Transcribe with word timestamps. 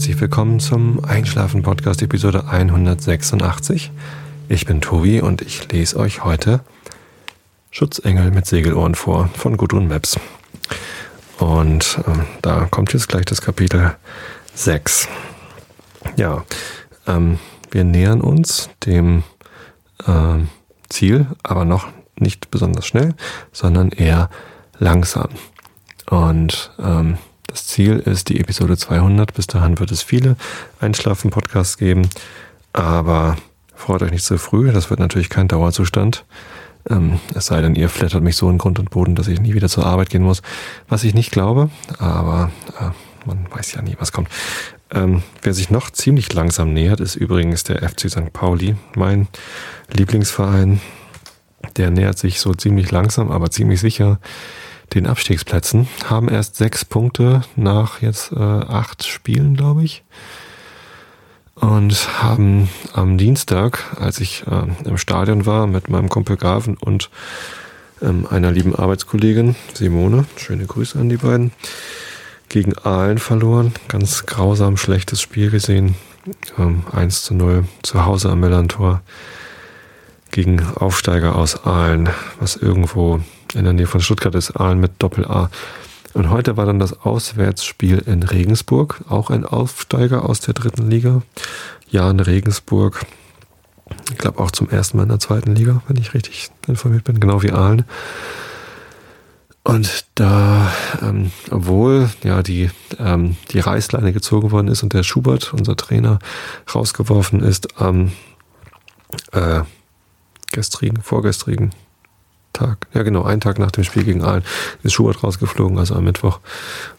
herzlich 0.00 0.18
willkommen 0.18 0.60
zum 0.60 1.04
Einschlafen 1.04 1.62
Podcast 1.62 2.00
Episode 2.00 2.48
186. 2.48 3.90
Ich 4.48 4.64
bin 4.64 4.80
Tobi 4.80 5.20
und 5.20 5.42
ich 5.42 5.70
lese 5.70 5.98
euch 5.98 6.24
heute 6.24 6.60
Schutzengel 7.70 8.30
mit 8.30 8.46
Segelohren 8.46 8.94
vor 8.94 9.28
von 9.36 9.58
Gudrun 9.58 9.88
Maps. 9.88 10.18
Und 11.38 11.98
äh, 12.06 12.24
da 12.40 12.66
kommt 12.70 12.94
jetzt 12.94 13.10
gleich 13.10 13.26
das 13.26 13.42
Kapitel 13.42 13.94
6. 14.54 15.06
Ja, 16.16 16.44
ähm, 17.06 17.38
wir 17.70 17.84
nähern 17.84 18.22
uns 18.22 18.70
dem 18.86 19.22
äh, 20.06 20.38
Ziel, 20.88 21.26
aber 21.42 21.66
noch 21.66 21.88
nicht 22.18 22.50
besonders 22.50 22.86
schnell, 22.86 23.14
sondern 23.52 23.90
eher 23.90 24.30
langsam. 24.78 25.28
Und 26.08 26.72
ähm, 26.82 27.18
das 27.50 27.66
Ziel 27.66 27.98
ist 27.98 28.28
die 28.28 28.38
Episode 28.38 28.76
200. 28.76 29.34
Bis 29.34 29.48
dahin 29.48 29.78
wird 29.80 29.90
es 29.90 30.02
viele 30.02 30.36
Einschlafen-Podcasts 30.80 31.78
geben. 31.78 32.08
Aber 32.72 33.36
freut 33.74 34.02
euch 34.02 34.12
nicht 34.12 34.24
zu 34.24 34.38
früh. 34.38 34.70
Das 34.70 34.88
wird 34.88 35.00
natürlich 35.00 35.28
kein 35.28 35.48
Dauerzustand. 35.48 36.24
Ähm, 36.88 37.18
es 37.34 37.46
sei 37.46 37.60
denn, 37.60 37.74
ihr 37.74 37.88
flattert 37.88 38.22
mich 38.22 38.36
so 38.36 38.48
in 38.48 38.58
Grund 38.58 38.78
und 38.78 38.90
Boden, 38.90 39.16
dass 39.16 39.26
ich 39.26 39.40
nie 39.40 39.54
wieder 39.54 39.68
zur 39.68 39.84
Arbeit 39.84 40.10
gehen 40.10 40.22
muss. 40.22 40.42
Was 40.88 41.02
ich 41.02 41.14
nicht 41.14 41.32
glaube. 41.32 41.70
Aber 41.98 42.52
äh, 42.78 42.90
man 43.26 43.46
weiß 43.50 43.72
ja 43.72 43.82
nie, 43.82 43.96
was 43.98 44.12
kommt. 44.12 44.28
Ähm, 44.92 45.22
wer 45.42 45.52
sich 45.52 45.70
noch 45.70 45.90
ziemlich 45.90 46.32
langsam 46.32 46.72
nähert, 46.72 47.00
ist 47.00 47.16
übrigens 47.16 47.64
der 47.64 47.88
FC 47.88 48.08
St. 48.08 48.32
Pauli, 48.32 48.76
mein 48.94 49.26
Lieblingsverein. 49.92 50.80
Der 51.76 51.90
nähert 51.90 52.18
sich 52.18 52.40
so 52.40 52.54
ziemlich 52.54 52.90
langsam, 52.92 53.30
aber 53.30 53.50
ziemlich 53.50 53.80
sicher 53.80 54.20
den 54.94 55.06
Abstiegsplätzen, 55.06 55.88
haben 56.04 56.28
erst 56.28 56.56
sechs 56.56 56.84
Punkte 56.84 57.42
nach 57.56 58.02
jetzt 58.02 58.32
äh, 58.32 58.38
acht 58.38 59.04
Spielen, 59.04 59.56
glaube 59.56 59.84
ich. 59.84 60.02
Und 61.54 62.22
haben 62.22 62.70
am 62.94 63.18
Dienstag, 63.18 63.96
als 64.00 64.18
ich 64.20 64.44
äh, 64.46 64.88
im 64.88 64.98
Stadion 64.98 65.46
war 65.46 65.66
mit 65.66 65.88
meinem 65.90 66.08
Kumpel 66.08 66.36
Gaven 66.36 66.76
und 66.76 67.10
ähm, 68.02 68.26
einer 68.30 68.50
lieben 68.50 68.74
Arbeitskollegin, 68.74 69.56
Simone, 69.74 70.24
schöne 70.36 70.66
Grüße 70.66 70.98
an 70.98 71.08
die 71.08 71.18
beiden, 71.18 71.52
gegen 72.48 72.76
Aalen 72.78 73.18
verloren. 73.18 73.72
Ganz 73.88 74.26
grausam 74.26 74.76
schlechtes 74.76 75.20
Spiel 75.20 75.50
gesehen. 75.50 75.96
Ähm, 76.58 76.84
1 76.92 77.22
zu 77.22 77.34
0 77.34 77.64
zu 77.82 78.04
Hause 78.04 78.30
am 78.30 78.40
Millantor 78.40 79.02
gegen 80.30 80.64
Aufsteiger 80.76 81.36
aus 81.36 81.64
Aalen, 81.64 82.08
was 82.38 82.56
irgendwo 82.56 83.20
in 83.54 83.64
der 83.64 83.72
Nähe 83.72 83.86
von 83.86 84.00
Stuttgart 84.00 84.34
ist, 84.34 84.52
Aalen 84.52 84.80
mit 84.80 84.92
Doppel-A. 84.98 85.50
Und 86.12 86.30
heute 86.30 86.56
war 86.56 86.66
dann 86.66 86.78
das 86.78 86.92
Auswärtsspiel 87.04 87.98
in 87.98 88.22
Regensburg, 88.22 89.02
auch 89.08 89.30
ein 89.30 89.44
Aufsteiger 89.44 90.28
aus 90.28 90.40
der 90.40 90.54
dritten 90.54 90.90
Liga. 90.90 91.22
Jan 91.88 92.18
Regensburg, 92.18 93.06
ich 94.10 94.18
glaube 94.18 94.40
auch 94.40 94.50
zum 94.50 94.68
ersten 94.68 94.96
Mal 94.96 95.04
in 95.04 95.08
der 95.10 95.20
zweiten 95.20 95.54
Liga, 95.54 95.82
wenn 95.86 95.96
ich 95.96 96.14
richtig 96.14 96.50
informiert 96.66 97.04
bin, 97.04 97.20
genau 97.20 97.42
wie 97.42 97.52
Aalen. 97.52 97.84
Und 99.62 100.06
da, 100.14 100.72
ähm, 101.02 101.30
obwohl 101.50 102.10
ja 102.24 102.42
die, 102.42 102.70
ähm, 102.98 103.36
die 103.52 103.60
Reißleine 103.60 104.12
gezogen 104.12 104.50
worden 104.50 104.68
ist 104.68 104.82
und 104.82 104.94
der 104.94 105.02
Schubert, 105.02 105.52
unser 105.52 105.76
Trainer, 105.76 106.18
rausgeworfen 106.74 107.40
ist 107.40 107.80
am 107.80 108.10
äh, 109.32 109.60
gestrigen, 110.50 111.02
vorgestrigen 111.02 111.70
Tag, 112.52 112.86
ja 112.92 113.02
genau, 113.02 113.22
einen 113.22 113.40
Tag 113.40 113.58
nach 113.58 113.70
dem 113.70 113.84
Spiel 113.84 114.04
gegen 114.04 114.22
Aalen 114.22 114.44
ist 114.82 114.92
Schubert 114.92 115.22
rausgeflogen, 115.22 115.78
also 115.78 115.94
am 115.94 116.04
Mittwoch. 116.04 116.40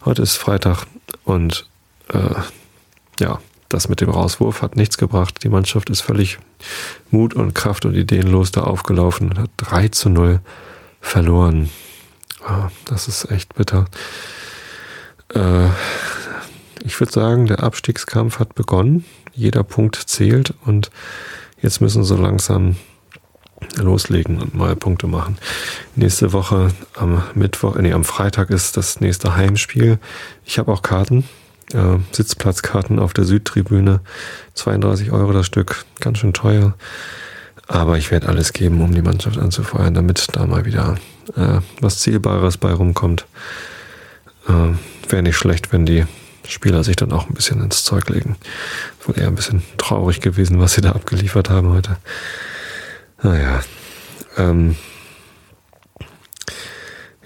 Heute 0.04 0.22
ist 0.22 0.36
Freitag 0.36 0.86
und 1.24 1.66
äh, 2.08 2.34
ja, 3.20 3.38
das 3.68 3.88
mit 3.88 4.00
dem 4.00 4.10
Rauswurf 4.10 4.62
hat 4.62 4.76
nichts 4.76 4.98
gebracht. 4.98 5.42
Die 5.44 5.48
Mannschaft 5.48 5.88
ist 5.90 6.02
völlig 6.02 6.38
Mut 7.10 7.34
und 7.34 7.54
Kraft 7.54 7.84
und 7.84 7.94
ideenlos 7.94 8.50
da 8.50 8.62
aufgelaufen 8.62 9.30
und 9.30 9.38
hat 9.38 9.50
3 9.56 9.88
zu 9.88 10.10
0 10.10 10.40
verloren. 11.00 11.70
Ah, 12.44 12.70
das 12.84 13.08
ist 13.08 13.30
echt 13.30 13.54
bitter. 13.54 13.86
Äh, 15.34 15.68
ich 16.84 16.98
würde 17.00 17.12
sagen, 17.12 17.46
der 17.46 17.62
Abstiegskampf 17.62 18.38
hat 18.38 18.54
begonnen. 18.54 19.04
Jeder 19.32 19.62
Punkt 19.62 19.96
zählt 19.96 20.54
und 20.64 20.90
jetzt 21.60 21.80
müssen 21.80 22.04
so 22.04 22.16
langsam 22.16 22.76
loslegen 23.76 24.40
und 24.40 24.54
mal 24.54 24.76
Punkte 24.76 25.06
machen. 25.06 25.38
Nächste 25.96 26.32
Woche 26.32 26.68
am 26.94 27.22
Mittwoch, 27.34 27.76
nee, 27.76 27.92
am 27.92 28.04
Freitag 28.04 28.50
ist 28.50 28.76
das 28.76 29.00
nächste 29.00 29.36
Heimspiel. 29.36 29.98
Ich 30.44 30.58
habe 30.58 30.72
auch 30.72 30.82
Karten, 30.82 31.24
äh, 31.72 31.98
Sitzplatzkarten 32.12 32.98
auf 32.98 33.12
der 33.12 33.24
Südtribüne. 33.24 34.00
32 34.54 35.12
Euro 35.12 35.32
das 35.32 35.46
Stück, 35.46 35.84
ganz 36.00 36.18
schön 36.18 36.32
teuer. 36.32 36.74
Aber 37.68 37.96
ich 37.96 38.10
werde 38.10 38.28
alles 38.28 38.52
geben, 38.52 38.82
um 38.82 38.92
die 38.92 39.02
Mannschaft 39.02 39.38
anzufeuern, 39.38 39.94
damit 39.94 40.26
da 40.32 40.46
mal 40.46 40.64
wieder 40.64 40.96
äh, 41.36 41.60
was 41.80 42.00
Zielbares 42.00 42.56
bei 42.56 42.72
rumkommt. 42.72 43.26
Äh, 44.48 44.74
Wäre 45.08 45.22
nicht 45.22 45.36
schlecht, 45.36 45.72
wenn 45.72 45.86
die 45.86 46.04
Spieler 46.46 46.84
sich 46.84 46.96
dann 46.96 47.12
auch 47.12 47.28
ein 47.28 47.34
bisschen 47.34 47.62
ins 47.62 47.84
Zeug 47.84 48.08
legen. 48.08 48.36
Wohl 49.06 49.18
eher 49.18 49.28
ein 49.28 49.34
bisschen 49.34 49.62
traurig 49.78 50.20
gewesen, 50.20 50.58
was 50.58 50.74
sie 50.74 50.80
da 50.80 50.92
abgeliefert 50.92 51.50
haben 51.50 51.70
heute. 51.70 51.96
Naja. 53.22 53.60
Ähm, 54.36 54.76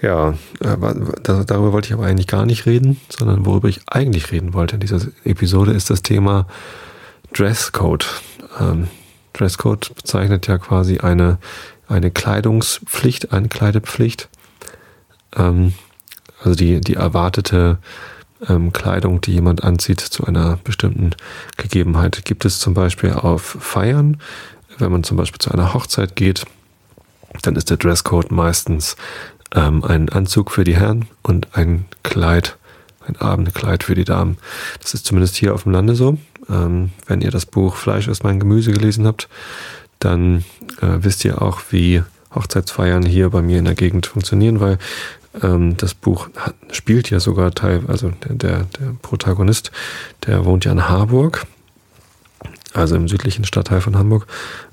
ja, 0.01 0.35
darüber 0.59 1.73
wollte 1.73 1.87
ich 1.87 1.93
aber 1.93 2.05
eigentlich 2.05 2.27
gar 2.27 2.45
nicht 2.45 2.67
reden, 2.67 3.01
sondern 3.09 3.45
worüber 3.45 3.67
ich 3.67 3.81
eigentlich 3.87 4.31
reden 4.31 4.53
wollte 4.53 4.75
in 4.75 4.81
dieser 4.81 5.01
Episode 5.23 5.71
ist 5.71 5.89
das 5.89 6.03
Thema 6.03 6.45
Dresscode. 7.33 8.07
Ähm, 8.59 8.87
Dresscode 9.33 9.93
bezeichnet 9.95 10.45
ja 10.47 10.59
quasi 10.59 10.99
eine, 10.99 11.39
eine 11.87 12.11
Kleidungspflicht, 12.11 13.31
eine 13.31 13.47
Kleidepflicht. 13.47 14.29
Ähm, 15.35 15.73
also 16.43 16.55
die, 16.55 16.79
die 16.79 16.93
erwartete 16.93 17.79
ähm, 18.47 18.71
Kleidung, 18.71 19.21
die 19.21 19.33
jemand 19.33 19.63
anzieht 19.63 20.01
zu 20.01 20.25
einer 20.25 20.57
bestimmten 20.63 21.15
Gegebenheit. 21.57 22.23
Gibt 22.23 22.45
es 22.45 22.59
zum 22.59 22.75
Beispiel 22.75 23.13
auf 23.13 23.41
Feiern, 23.41 24.17
wenn 24.79 24.91
man 24.91 25.03
zum 25.03 25.17
Beispiel 25.17 25.39
zu 25.39 25.51
einer 25.51 25.73
Hochzeit 25.73 26.15
geht, 26.15 26.45
dann 27.41 27.55
ist 27.55 27.69
der 27.69 27.77
Dresscode 27.77 28.31
meistens 28.31 28.95
ähm, 29.53 29.83
ein 29.83 30.09
Anzug 30.09 30.51
für 30.51 30.63
die 30.63 30.75
Herren 30.75 31.07
und 31.23 31.55
ein 31.55 31.85
Kleid, 32.03 32.57
ein 33.07 33.15
Abendkleid 33.17 33.83
für 33.83 33.95
die 33.95 34.03
Damen. 34.03 34.37
Das 34.81 34.93
ist 34.93 35.05
zumindest 35.05 35.35
hier 35.35 35.53
auf 35.53 35.63
dem 35.63 35.71
Lande 35.71 35.95
so. 35.95 36.17
Ähm, 36.49 36.91
wenn 37.07 37.21
ihr 37.21 37.31
das 37.31 37.45
Buch 37.45 37.75
Fleisch 37.75 38.07
ist 38.07 38.23
mein 38.23 38.39
Gemüse 38.39 38.71
gelesen 38.71 39.05
habt, 39.05 39.27
dann 39.99 40.45
äh, 40.81 40.97
wisst 40.99 41.25
ihr 41.25 41.41
auch, 41.41 41.61
wie 41.69 42.03
Hochzeitsfeiern 42.33 43.03
hier 43.03 43.29
bei 43.29 43.41
mir 43.41 43.59
in 43.59 43.65
der 43.65 43.75
Gegend 43.75 44.05
funktionieren, 44.05 44.59
weil 44.59 44.77
ähm, 45.41 45.77
das 45.77 45.93
Buch 45.93 46.29
hat, 46.35 46.55
spielt 46.71 47.09
ja 47.09 47.19
sogar 47.19 47.53
Teil, 47.53 47.83
also 47.87 48.09
der, 48.09 48.35
der, 48.35 48.63
der 48.79 48.95
Protagonist, 49.01 49.71
der 50.25 50.45
wohnt 50.45 50.65
ja 50.65 50.71
in 50.71 50.87
Harburg, 50.87 51.45
also 52.73 52.95
im 52.95 53.07
südlichen 53.07 53.45
Stadtteil 53.45 53.81
von 53.81 53.97
Hamburg 53.97 54.27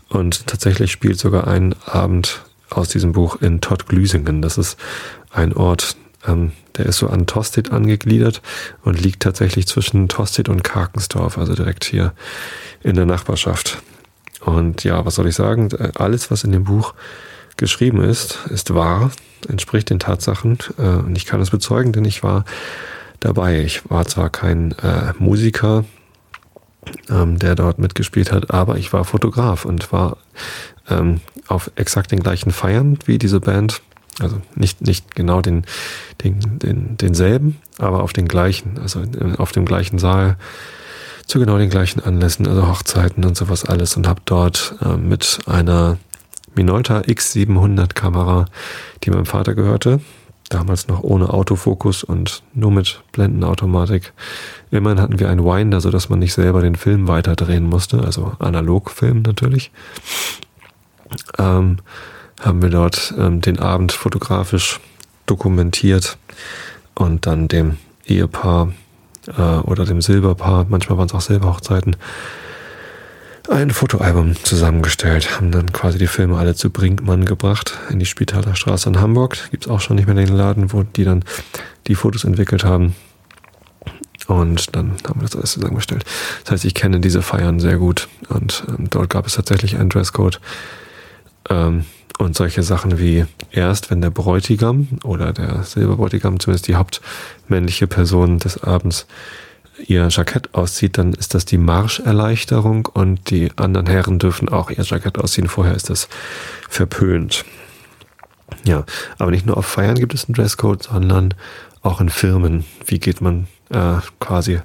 und 0.08 0.46
tatsächlich 0.46 0.92
spielt 0.92 1.18
sogar 1.18 1.46
ein 1.46 1.74
Abend 1.86 2.42
aus 2.70 2.88
diesem 2.88 3.12
Buch 3.12 3.40
in 3.40 3.60
Tottglüsingen. 3.60 4.42
Das 4.42 4.58
ist 4.58 4.78
ein 5.30 5.52
Ort, 5.52 5.96
ähm, 6.26 6.52
der 6.76 6.86
ist 6.86 6.98
so 6.98 7.08
an 7.08 7.26
Tosted 7.26 7.72
angegliedert 7.72 8.42
und 8.82 9.00
liegt 9.00 9.22
tatsächlich 9.22 9.66
zwischen 9.66 10.08
Tosted 10.08 10.48
und 10.48 10.64
Karkensdorf, 10.64 11.38
also 11.38 11.54
direkt 11.54 11.84
hier 11.84 12.12
in 12.82 12.96
der 12.96 13.06
Nachbarschaft. 13.06 13.82
Und 14.40 14.84
ja, 14.84 15.04
was 15.06 15.14
soll 15.14 15.28
ich 15.28 15.34
sagen? 15.34 15.70
Alles, 15.96 16.30
was 16.30 16.44
in 16.44 16.52
dem 16.52 16.64
Buch 16.64 16.94
geschrieben 17.56 18.02
ist, 18.02 18.40
ist 18.50 18.74
wahr, 18.74 19.10
entspricht 19.48 19.90
den 19.90 19.98
Tatsachen. 19.98 20.58
Äh, 20.78 20.82
und 20.82 21.16
ich 21.16 21.26
kann 21.26 21.40
es 21.40 21.50
bezeugen, 21.50 21.92
denn 21.92 22.04
ich 22.04 22.22
war 22.22 22.44
dabei. 23.20 23.62
Ich 23.62 23.88
war 23.90 24.06
zwar 24.06 24.30
kein 24.30 24.72
äh, 24.72 25.12
Musiker, 25.18 25.84
ähm, 27.10 27.38
der 27.38 27.54
dort 27.54 27.78
mitgespielt 27.78 28.32
hat, 28.32 28.50
aber 28.50 28.76
ich 28.76 28.92
war 28.92 29.04
Fotograf 29.04 29.64
und 29.64 29.92
war 29.92 30.16
ähm, 30.88 31.20
auf 31.48 31.70
exakt 31.76 32.10
den 32.12 32.20
gleichen 32.20 32.50
Feiern 32.52 32.98
wie 33.06 33.18
diese 33.18 33.40
Band. 33.40 33.82
Also 34.20 34.40
nicht, 34.54 34.80
nicht 34.80 35.16
genau 35.16 35.40
den, 35.40 35.64
den, 36.22 36.58
den, 36.60 36.96
denselben, 36.96 37.56
aber 37.78 38.02
auf 38.02 38.12
den 38.12 38.28
gleichen, 38.28 38.78
also 38.78 39.02
auf 39.38 39.50
dem 39.50 39.64
gleichen 39.64 39.98
Saal 39.98 40.36
zu 41.26 41.40
genau 41.40 41.58
den 41.58 41.70
gleichen 41.70 42.00
Anlässen, 42.00 42.46
also 42.46 42.68
Hochzeiten 42.68 43.24
und 43.24 43.36
sowas 43.36 43.64
alles 43.64 43.96
und 43.96 44.06
habe 44.06 44.20
dort 44.24 44.76
äh, 44.82 44.96
mit 44.96 45.40
einer 45.46 45.98
Minolta 46.54 47.00
X700 47.00 47.94
Kamera, 47.94 48.46
die 49.02 49.10
meinem 49.10 49.26
Vater 49.26 49.54
gehörte, 49.54 50.00
damals 50.48 50.88
noch 50.88 51.02
ohne 51.02 51.30
Autofokus 51.30 52.04
und 52.04 52.42
nur 52.52 52.70
mit 52.70 53.02
Blendenautomatik. 53.12 54.12
Immerhin 54.70 55.00
hatten 55.00 55.18
wir 55.18 55.28
einen 55.28 55.44
Winder, 55.44 55.80
so 55.80 55.90
dass 55.90 56.08
man 56.08 56.18
nicht 56.18 56.34
selber 56.34 56.60
den 56.60 56.76
Film 56.76 57.08
weiterdrehen 57.08 57.64
musste, 57.64 58.02
also 58.02 58.32
Analogfilm 58.38 59.22
natürlich. 59.22 59.70
Ähm, 61.38 61.78
haben 62.40 62.62
wir 62.62 62.70
dort 62.70 63.14
ähm, 63.18 63.40
den 63.40 63.58
Abend 63.58 63.92
fotografisch 63.92 64.80
dokumentiert 65.26 66.18
und 66.94 67.26
dann 67.26 67.48
dem 67.48 67.78
Ehepaar 68.06 68.72
äh, 69.36 69.40
oder 69.40 69.84
dem 69.84 70.02
Silberpaar, 70.02 70.66
manchmal 70.68 70.98
waren 70.98 71.06
es 71.06 71.14
auch 71.14 71.20
Silberhochzeiten, 71.20 71.96
ein 73.48 73.70
Fotoalbum 73.70 74.36
zusammengestellt, 74.42 75.36
haben 75.36 75.50
dann 75.50 75.72
quasi 75.72 75.98
die 75.98 76.06
Filme 76.06 76.38
alle 76.38 76.54
zu 76.54 76.70
Brinkmann 76.70 77.24
gebracht, 77.24 77.78
in 77.90 77.98
die 77.98 78.06
Spitaler 78.06 78.54
Straße 78.54 78.88
in 78.88 79.00
Hamburg. 79.00 79.50
Gibt 79.50 79.66
es 79.66 79.70
auch 79.70 79.80
schon 79.80 79.96
nicht 79.96 80.06
mehr 80.06 80.14
den 80.14 80.34
Laden, 80.34 80.72
wo 80.72 80.82
die 80.82 81.04
dann 81.04 81.24
die 81.86 81.94
Fotos 81.94 82.24
entwickelt 82.24 82.64
haben. 82.64 82.94
Und 84.26 84.74
dann 84.74 84.92
haben 85.06 85.20
wir 85.20 85.28
das 85.28 85.36
alles 85.36 85.52
zusammengestellt. 85.52 86.04
Das 86.44 86.52
heißt, 86.52 86.64
ich 86.64 86.74
kenne 86.74 87.00
diese 87.00 87.20
Feiern 87.20 87.60
sehr 87.60 87.76
gut. 87.76 88.08
Und 88.28 88.64
ähm, 88.68 88.88
dort 88.88 89.10
gab 89.10 89.26
es 89.26 89.34
tatsächlich 89.34 89.76
einen 89.76 89.90
Dresscode. 89.90 90.40
Ähm, 91.50 91.84
und 92.18 92.36
solche 92.36 92.62
Sachen 92.62 92.98
wie 92.98 93.26
erst, 93.50 93.90
wenn 93.90 94.00
der 94.00 94.10
Bräutigam 94.10 94.88
oder 95.02 95.32
der 95.32 95.64
Silberbräutigam, 95.64 96.40
zumindest 96.40 96.68
die 96.68 96.76
hauptmännliche 96.76 97.86
Person 97.86 98.38
des 98.38 98.62
Abends, 98.62 99.06
ihr 99.78 100.08
Jackett 100.10 100.54
auszieht, 100.54 100.98
dann 100.98 101.12
ist 101.12 101.34
das 101.34 101.44
die 101.44 101.58
Marscherleichterung 101.58 102.86
und 102.86 103.30
die 103.30 103.50
anderen 103.56 103.86
Herren 103.86 104.18
dürfen 104.18 104.48
auch 104.48 104.70
ihr 104.70 104.82
Jackett 104.82 105.18
ausziehen. 105.18 105.48
Vorher 105.48 105.74
ist 105.74 105.90
das 105.90 106.08
verpönt. 106.68 107.44
Ja, 108.64 108.84
aber 109.18 109.30
nicht 109.30 109.46
nur 109.46 109.56
auf 109.56 109.66
Feiern 109.66 109.96
gibt 109.96 110.14
es 110.14 110.26
einen 110.26 110.34
Dresscode, 110.34 110.82
sondern 110.82 111.34
auch 111.82 112.00
in 112.00 112.08
Firmen. 112.08 112.64
Wie 112.86 112.98
geht 112.98 113.20
man 113.20 113.46
äh, 113.70 113.96
quasi 114.20 114.60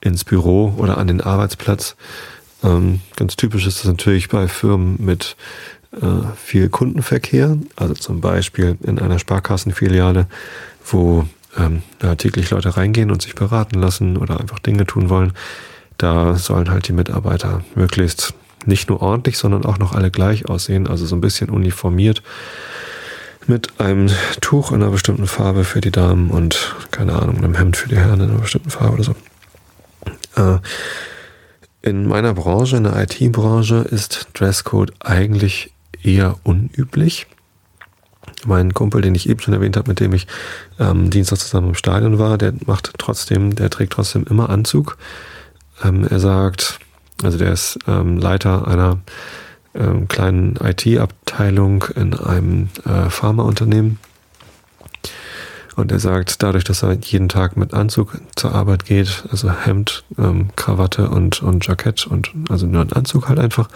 ins 0.00 0.24
Büro 0.24 0.74
oder 0.76 0.98
an 0.98 1.06
den 1.06 1.20
Arbeitsplatz? 1.20 1.96
Ähm, 2.64 3.00
ganz 3.16 3.36
typisch 3.36 3.66
ist 3.66 3.80
das 3.80 3.86
natürlich 3.86 4.28
bei 4.28 4.48
Firmen 4.48 4.96
mit 4.98 5.36
äh, 5.92 6.34
viel 6.36 6.68
Kundenverkehr, 6.68 7.56
also 7.76 7.94
zum 7.94 8.20
Beispiel 8.20 8.76
in 8.82 8.98
einer 8.98 9.18
Sparkassenfiliale, 9.18 10.26
wo 10.84 11.24
ähm, 11.58 11.82
täglich 12.16 12.50
Leute 12.50 12.76
reingehen 12.76 13.10
und 13.10 13.22
sich 13.22 13.34
beraten 13.34 13.80
lassen 13.80 14.16
oder 14.16 14.40
einfach 14.40 14.58
Dinge 14.58 14.86
tun 14.86 15.10
wollen. 15.10 15.32
Da 15.96 16.36
sollen 16.36 16.70
halt 16.70 16.88
die 16.88 16.92
Mitarbeiter 16.92 17.62
möglichst 17.74 18.34
nicht 18.66 18.88
nur 18.88 19.02
ordentlich, 19.02 19.38
sondern 19.38 19.64
auch 19.64 19.78
noch 19.78 19.92
alle 19.92 20.10
gleich 20.10 20.48
aussehen, 20.48 20.86
also 20.86 21.06
so 21.06 21.16
ein 21.16 21.20
bisschen 21.20 21.50
uniformiert 21.50 22.22
mit 23.46 23.80
einem 23.80 24.10
Tuch 24.40 24.72
in 24.72 24.82
einer 24.82 24.90
bestimmten 24.90 25.26
Farbe 25.26 25.64
für 25.64 25.80
die 25.80 25.90
Damen 25.90 26.30
und 26.30 26.76
keine 26.90 27.14
Ahnung, 27.14 27.38
einem 27.38 27.54
Hemd 27.54 27.76
für 27.76 27.88
die 27.88 27.96
Herren 27.96 28.20
in 28.20 28.30
einer 28.30 28.40
bestimmten 28.40 28.70
Farbe 28.70 28.94
oder 28.94 29.04
so. 29.04 29.14
Äh, 30.36 30.58
in 31.80 32.06
meiner 32.06 32.34
Branche, 32.34 32.76
in 32.76 32.84
der 32.84 32.96
IT-Branche, 32.96 33.86
ist 33.90 34.28
Dresscode 34.34 34.92
eigentlich 35.00 35.72
eher 36.02 36.36
unüblich. 36.42 37.26
Mein 38.46 38.72
Kumpel, 38.72 39.02
den 39.02 39.14
ich 39.14 39.28
eben 39.28 39.40
schon 39.40 39.54
erwähnt 39.54 39.76
habe, 39.76 39.88
mit 39.88 40.00
dem 40.00 40.12
ich 40.12 40.26
ähm, 40.78 41.10
Dienstag 41.10 41.38
zusammen 41.38 41.68
im 41.68 41.74
Stadion 41.74 42.18
war, 42.18 42.38
der 42.38 42.54
macht 42.66 42.92
trotzdem, 42.98 43.54
der 43.56 43.70
trägt 43.70 43.94
trotzdem 43.94 44.24
immer 44.28 44.50
Anzug. 44.50 44.96
Ähm, 45.82 46.06
er 46.08 46.20
sagt, 46.20 46.78
also 47.22 47.36
der 47.38 47.52
ist 47.52 47.78
ähm, 47.88 48.18
Leiter 48.18 48.68
einer 48.68 48.98
ähm, 49.74 50.08
kleinen 50.08 50.56
IT-Abteilung 50.56 51.84
in 51.94 52.14
einem 52.14 52.68
äh, 52.84 53.10
Pharmaunternehmen. 53.10 53.98
Und 55.76 55.92
er 55.92 56.00
sagt, 56.00 56.42
dadurch, 56.42 56.64
dass 56.64 56.82
er 56.82 56.94
jeden 56.94 57.28
Tag 57.28 57.56
mit 57.56 57.72
Anzug 57.72 58.20
zur 58.34 58.52
Arbeit 58.52 58.84
geht, 58.84 59.24
also 59.30 59.50
Hemd, 59.50 60.02
ähm, 60.18 60.48
Krawatte 60.56 61.08
und, 61.08 61.40
und 61.40 61.64
Jackett 61.66 62.06
und 62.06 62.32
also 62.48 62.66
nur 62.66 62.82
ein 62.82 62.92
Anzug 62.92 63.28
halt 63.28 63.38
einfach, 63.38 63.68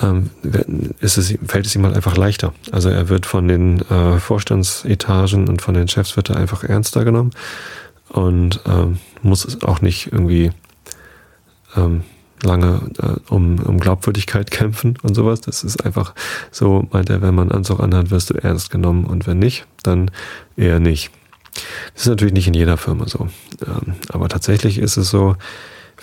ähm, 0.00 0.30
ist 1.00 1.18
es, 1.18 1.34
fällt 1.46 1.66
es 1.66 1.74
ihm 1.74 1.84
halt 1.84 1.96
einfach 1.96 2.16
leichter. 2.16 2.52
Also 2.72 2.88
er 2.88 3.08
wird 3.08 3.26
von 3.26 3.48
den 3.48 3.80
äh, 3.90 4.18
Vorstandsetagen 4.18 5.48
und 5.48 5.62
von 5.62 5.74
den 5.74 5.88
Chefs 5.88 6.16
wird 6.16 6.30
er 6.30 6.36
einfach 6.36 6.64
ernster 6.64 7.04
genommen 7.04 7.32
und 8.08 8.60
ähm, 8.66 8.98
muss 9.22 9.62
auch 9.62 9.80
nicht 9.80 10.12
irgendwie 10.12 10.50
ähm, 11.76 12.02
lange 12.42 12.90
äh, 12.98 13.32
um, 13.32 13.58
um 13.60 13.80
Glaubwürdigkeit 13.80 14.50
kämpfen 14.50 14.96
und 15.02 15.14
sowas. 15.14 15.40
Das 15.40 15.64
ist 15.64 15.84
einfach 15.84 16.14
so, 16.50 16.86
meint 16.92 17.10
er, 17.10 17.22
wenn 17.22 17.34
man 17.34 17.50
Anzug 17.50 17.80
anhat, 17.80 18.10
wirst 18.10 18.30
du 18.30 18.34
ernst 18.34 18.70
genommen 18.70 19.04
und 19.04 19.26
wenn 19.26 19.38
nicht, 19.38 19.66
dann 19.82 20.10
eher 20.56 20.80
nicht. 20.80 21.10
Das 21.94 22.02
ist 22.02 22.08
natürlich 22.08 22.34
nicht 22.34 22.46
in 22.46 22.54
jeder 22.54 22.76
Firma 22.76 23.08
so. 23.08 23.28
Ähm, 23.66 23.94
aber 24.10 24.28
tatsächlich 24.28 24.78
ist 24.78 24.96
es 24.96 25.10
so, 25.10 25.36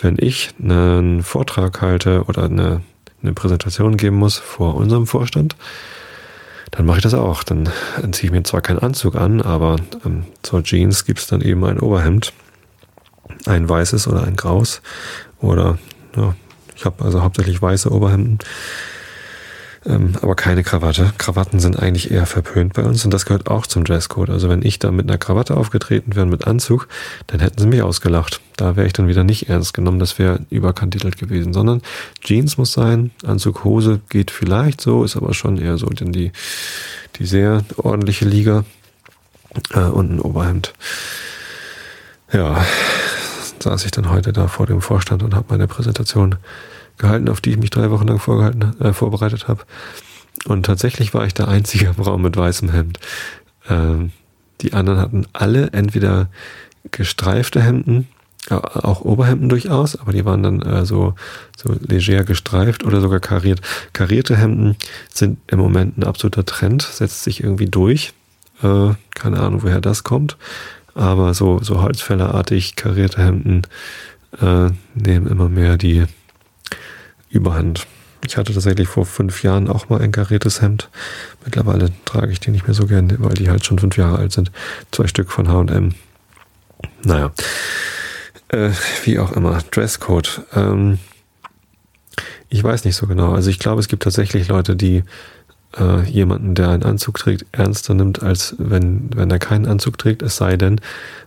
wenn 0.02 0.18
ich 0.20 0.50
einen 0.62 1.24
Vortrag 1.24 1.82
halte 1.82 2.24
oder 2.26 2.44
eine 2.44 2.82
eine 3.26 3.34
Präsentation 3.34 3.98
geben 3.98 4.18
muss 4.18 4.38
vor 4.38 4.76
unserem 4.76 5.08
Vorstand, 5.08 5.56
dann 6.72 6.86
mache 6.86 6.98
ich 6.98 7.04
das 7.04 7.14
auch. 7.14 7.44
Dann 7.44 7.70
ziehe 8.12 8.26
ich 8.26 8.32
mir 8.32 8.44
zwar 8.44 8.62
keinen 8.62 8.80
Anzug 8.80 9.16
an, 9.16 9.42
aber 9.42 9.78
ähm, 10.06 10.26
zur 10.42 10.64
Jeans 10.64 11.06
gibt 11.06 11.20
es 11.20 11.28
dann 11.28 11.42
eben 11.42 11.64
ein 11.66 11.80
Oberhemd. 11.80 12.34
Ein 13.46 13.68
weißes 13.68 14.08
oder 14.08 14.24
ein 14.24 14.36
graues. 14.36 14.82
Oder 15.40 15.78
ja, 16.16 16.36
ich 16.76 16.86
habe 16.86 17.04
also 17.04 17.22
hauptsächlich 17.22 17.62
weiße 17.62 17.92
Oberhemden 17.92 18.40
ähm, 19.86 20.14
aber 20.22 20.36
keine 20.36 20.64
Krawatte. 20.64 21.14
Krawatten 21.18 21.60
sind 21.60 21.80
eigentlich 21.80 22.12
eher 22.12 22.26
verpönt 22.26 22.74
bei 22.74 22.84
uns 22.84 23.06
und 23.06 23.12
das 23.12 23.26
gehört 23.26 23.48
auch 23.48 23.68
zum 23.68 23.84
Dresscode. 23.84 24.30
Also 24.30 24.50
wenn 24.50 24.64
ich 24.64 24.80
da 24.80 24.92
mit 24.92 25.08
einer 25.08 25.18
Krawatte 25.18 25.56
aufgetreten 25.56 26.16
wäre 26.16 26.26
mit 26.26 26.48
Anzug, 26.48 26.88
dann 27.28 27.40
hätten 27.40 27.60
sie 27.60 27.68
mich 27.68 27.82
ausgelacht. 27.82 28.42
Da 28.58 28.76
wäre 28.76 28.88
ich 28.88 28.94
dann 28.94 29.08
wieder 29.08 29.24
nicht 29.24 29.50
ernst 29.50 29.74
genommen, 29.74 30.00
das 30.00 30.18
wäre 30.18 30.40
überkantitelt 30.50 31.18
gewesen, 31.18 31.54
sondern 31.54 31.82
Jeans 32.22 32.58
muss 32.58 32.74
sein, 32.74 33.12
Anzug, 33.26 33.64
Hose 33.64 34.02
geht 34.10 34.32
vielleicht 34.32 34.82
so, 34.82 35.04
ist 35.04 35.16
aber 35.16 35.34
schon 35.34 35.58
eher 35.58 35.78
so 35.78 35.88
denn 35.88 36.12
die, 36.12 36.32
die 37.18 37.26
sehr 37.26 37.64
ordentliche 37.78 38.26
Liga 38.26 38.66
äh, 39.74 39.80
und 39.80 40.12
ein 40.12 40.20
Oberhemd. 40.20 40.74
Ja, 42.34 42.66
saß 43.60 43.86
ich 43.86 43.92
dann 43.92 44.10
heute 44.10 44.34
da 44.34 44.48
vor 44.48 44.66
dem 44.66 44.82
Vorstand 44.82 45.22
und 45.24 45.36
habe 45.36 45.46
meine 45.50 45.68
Präsentation 45.68 46.36
gehalten, 46.98 47.30
auf 47.30 47.42
die 47.42 47.52
ich 47.52 47.58
mich 47.58 47.70
drei 47.70 47.92
Wochen 47.92 48.08
lang 48.08 48.20
vorgehalten, 48.20 48.80
äh, 48.82 48.94
vorbereitet 48.94 49.48
habe. 49.48 49.64
Und 50.46 50.66
tatsächlich 50.66 51.14
war 51.14 51.26
ich 51.26 51.34
der 51.34 51.48
einzige 51.48 51.94
im 51.98 52.22
mit 52.22 52.38
weißem 52.38 52.70
Hemd. 52.72 53.00
Ähm, 53.70 54.12
die 54.62 54.74
anderen 54.74 55.00
hatten 55.00 55.26
alle 55.34 55.72
entweder 55.74 56.30
gestreifte 56.92 57.62
Hemden, 57.62 58.08
auch 58.50 59.02
Oberhemden 59.02 59.50
durchaus, 59.50 59.96
aber 59.96 60.12
die 60.12 60.24
waren 60.24 60.44
dann 60.44 60.62
äh, 60.62 60.86
so, 60.86 61.16
so 61.58 61.76
leger 61.82 62.24
gestreift 62.24 62.84
oder 62.84 63.02
sogar 63.02 63.20
kariert. 63.20 63.62
Karierte 63.94 64.38
Hemden 64.38 64.76
sind 65.12 65.40
im 65.48 65.60
Moment 65.60 65.98
ein 65.98 66.04
absoluter 66.04 66.46
Trend, 66.46 66.84
setzt 66.84 67.24
sich 67.24 67.44
irgendwie 67.44 67.66
durch. 67.66 68.14
Äh, 68.62 68.92
keine 69.16 69.40
Ahnung, 69.40 69.64
woher 69.64 69.82
das 69.82 70.04
kommt. 70.04 70.38
Aber 70.94 71.34
so, 71.34 71.60
so 71.62 71.82
Holzfällerartig 71.82 72.76
karierte 72.76 73.22
Hemden 73.24 73.64
äh, 74.40 74.70
nehmen 74.94 75.28
immer 75.28 75.50
mehr 75.50 75.78
die, 75.78 76.06
Überhand. 77.36 77.86
Ich 78.26 78.38
hatte 78.38 78.54
tatsächlich 78.54 78.88
vor 78.88 79.06
fünf 79.06 79.44
Jahren 79.44 79.68
auch 79.68 79.90
mal 79.90 80.02
ein 80.02 80.12
kariertes 80.12 80.62
Hemd. 80.62 80.90
Mittlerweile 81.44 81.92
trage 82.06 82.32
ich 82.32 82.40
die 82.40 82.50
nicht 82.50 82.66
mehr 82.66 82.74
so 82.74 82.88
gerne, 82.88 83.18
weil 83.20 83.34
die 83.34 83.50
halt 83.50 83.66
schon 83.66 83.78
fünf 83.78 83.98
Jahre 83.98 84.18
alt 84.18 84.32
sind. 84.32 84.52
Zwei 84.92 85.08
Stück 85.08 85.32
von 85.32 85.50
H&M. 85.50 85.94
Naja. 87.04 87.32
Äh, 88.48 88.72
wie 89.04 89.20
auch 89.20 89.34
immer. 89.34 89.60
Dresscode. 89.70 90.42
Ähm, 90.54 90.98
ich 92.50 92.64
weiß 92.64 92.86
nicht 92.86 92.96
so 92.96 93.06
genau. 93.06 93.34
Also 93.34 93.50
ich 93.50 93.60
glaube, 93.60 93.82
es 93.82 93.90
gibt 93.90 94.04
tatsächlich 94.04 94.48
Leute, 94.48 94.76
die 94.76 95.04
äh, 95.78 96.04
jemanden, 96.04 96.56
der 96.56 96.70
einen 96.70 96.84
Anzug 96.84 97.18
trägt, 97.18 97.46
ernster 97.52 97.94
nimmt, 97.94 98.24
als 98.24 98.56
wenn, 98.58 99.10
wenn 99.14 99.30
er 99.30 99.40
keinen 99.40 99.66
Anzug 99.66 99.98
trägt. 99.98 100.22
Es 100.22 100.38
sei 100.38 100.56
denn, 100.56 100.80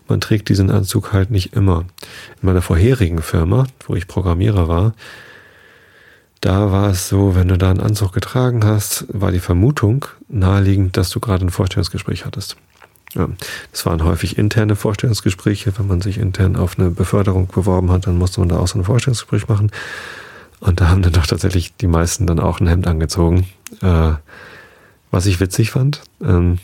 man 0.09 0.21
trägt 0.21 0.49
diesen 0.49 0.71
Anzug 0.71 1.13
halt 1.13 1.31
nicht 1.31 1.55
immer. 1.55 1.85
In 2.41 2.47
meiner 2.47 2.63
vorherigen 2.63 3.21
Firma, 3.21 3.67
wo 3.87 3.95
ich 3.95 4.09
Programmierer 4.09 4.69
war, 4.69 4.95
da 6.41 6.71
war 6.71 6.91
es 6.91 7.09
so, 7.09 7.35
wenn 7.35 7.49
du 7.49 7.59
da 7.59 7.71
einen 7.71 7.81
Anzug 7.81 8.13
getragen 8.13 8.65
hast, 8.65 9.07
war 9.09 9.33
die 9.33 9.41
Vermutung 9.41 10.07
naheliegend, 10.29 10.97
dass 10.97 11.11
du 11.11 11.21
gerade 11.21 11.45
ein 11.45 11.51
Vorstellungsgespräch 11.51 12.25
hattest. 12.25 12.57
Das 13.73 13.87
waren 13.87 14.05
häufig 14.05 14.39
interne 14.39 14.77
Vorstellungsgespräche. 14.77 15.77
Wenn 15.79 15.87
man 15.87 16.01
sich 16.01 16.19
intern 16.19 16.57
auf 16.57 16.79
eine 16.79 16.91
Beförderung 16.91 17.49
beworben 17.49 17.91
hat, 17.91 18.07
dann 18.07 18.19
musste 18.19 18.41
man 18.41 18.51
da 18.51 18.59
auch 18.59 18.69
so 18.69 18.79
ein 18.79 18.85
Vorstellungsgespräch 18.85 19.49
machen. 19.49 19.71
Und 20.61 20.81
da 20.81 20.89
haben 20.89 21.03
dann 21.03 21.13
doch 21.13 21.27
tatsächlich 21.27 21.75
die 21.77 21.87
meisten 21.87 22.27
dann 22.27 22.41
auch 22.41 22.61
ein 22.61 22.67
Hemd 22.67 22.87
angezogen, 22.87 23.47
äh, 23.81 24.13
was 25.11 25.27
ich 25.27 25.41
witzig 25.41 25.71
fand. 25.71 26.03
Ähm, 26.23 26.59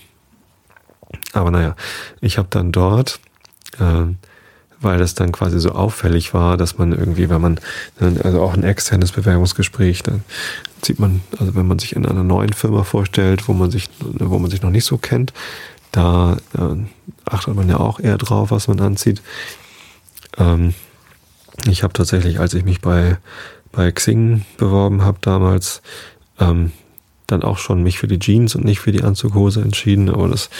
aber 1.32 1.50
naja, 1.50 1.76
ich 2.20 2.38
habe 2.38 2.48
dann 2.50 2.72
dort 2.72 3.20
äh, 3.78 4.14
weil 4.84 4.98
das 4.98 5.14
dann 5.14 5.32
quasi 5.32 5.58
so 5.58 5.72
auffällig 5.72 6.34
war, 6.34 6.56
dass 6.56 6.78
man 6.78 6.92
irgendwie, 6.92 7.28
wenn 7.28 7.40
man, 7.40 7.60
also 7.98 8.42
auch 8.42 8.54
ein 8.54 8.62
externes 8.62 9.12
Bewerbungsgespräch, 9.12 10.02
dann 10.02 10.24
sieht 10.82 10.98
man, 10.98 11.22
also 11.38 11.54
wenn 11.54 11.66
man 11.66 11.78
sich 11.78 11.96
in 11.96 12.06
einer 12.06 12.22
neuen 12.22 12.52
Firma 12.52 12.84
vorstellt, 12.84 13.48
wo 13.48 13.52
man 13.52 13.70
sich, 13.70 13.88
wo 14.00 14.38
man 14.38 14.50
sich 14.50 14.62
noch 14.62 14.70
nicht 14.70 14.84
so 14.84 14.98
kennt, 14.98 15.32
da 15.92 16.38
äh, 16.58 16.76
achtet 17.24 17.54
man 17.54 17.68
ja 17.68 17.78
auch 17.78 18.00
eher 18.00 18.18
drauf, 18.18 18.50
was 18.50 18.68
man 18.68 18.80
anzieht. 18.80 19.22
Ähm, 20.36 20.74
ich 21.68 21.82
habe 21.82 21.92
tatsächlich, 21.92 22.40
als 22.40 22.54
ich 22.54 22.64
mich 22.64 22.80
bei, 22.80 23.18
bei 23.72 23.90
Xing 23.92 24.44
beworben 24.56 25.02
habe 25.02 25.18
damals, 25.20 25.82
ähm, 26.40 26.72
dann 27.26 27.42
auch 27.42 27.58
schon 27.58 27.82
mich 27.82 27.98
für 27.98 28.08
die 28.08 28.18
Jeans 28.18 28.54
und 28.54 28.64
nicht 28.64 28.80
für 28.80 28.92
die 28.92 29.02
Anzughose 29.02 29.62
entschieden, 29.62 30.10
aber 30.10 30.28
das 30.28 30.50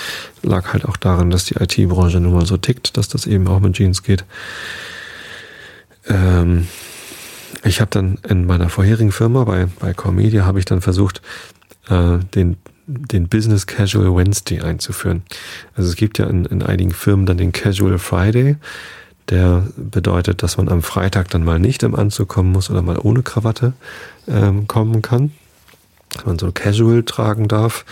lag 0.43 0.73
halt 0.73 0.85
auch 0.85 0.97
daran, 0.97 1.31
dass 1.31 1.45
die 1.45 1.55
IT-Branche 1.55 2.21
nun 2.21 2.35
mal 2.35 2.47
so 2.47 2.57
tickt, 2.57 2.97
dass 2.97 3.09
das 3.09 3.27
eben 3.27 3.47
auch 3.49 3.61
mit 3.61 3.75
Jeans 3.75 4.03
geht. 4.03 4.25
Ähm, 6.09 6.69
ich 7.65 7.81
habe 7.81 7.91
dann 7.91 8.19
in 8.29 8.47
meiner 8.47 8.69
vorherigen 8.69 9.13
Firma 9.13 9.45
bei, 9.45 9.67
bei 9.79 9.95
Core 9.95 10.15
Media 10.15 10.45
habe 10.45 10.59
ich 10.59 10.65
dann 10.65 10.81
versucht, 10.81 11.23
äh, 11.89 12.19
den, 12.35 12.57
den 12.87 13.29
Business 13.29 13.67
Casual 13.67 14.15
Wednesday 14.15 14.61
einzuführen. 14.61 15.23
Also 15.75 15.91
es 15.91 15.97
gibt 15.97 16.19
ja 16.19 16.27
in, 16.27 16.45
in 16.45 16.63
einigen 16.63 16.93
Firmen 16.93 17.27
dann 17.27 17.39
den 17.39 17.53
Casual 17.53 17.99
Friday. 17.99 18.57
Der 19.31 19.67
bedeutet, 19.77 20.43
dass 20.43 20.59
man 20.59 20.69
am 20.69 20.83
Freitag 20.83 21.31
dann 21.31 21.45
mal 21.45 21.59
nicht 21.59 21.83
im 21.83 21.95
Anzug 21.95 22.29
kommen 22.29 22.53
muss 22.53 22.69
oder 22.69 22.83
mal 22.83 22.99
ohne 22.99 23.23
Krawatte 23.23 23.73
ähm, 24.29 24.69
kommen 24.69 25.01
kann. 25.01 25.33
Dass 26.11 26.27
man 26.27 26.39
so 26.39 26.51
casual 26.53 27.03
tragen 27.03 27.49
darf. 27.49 27.85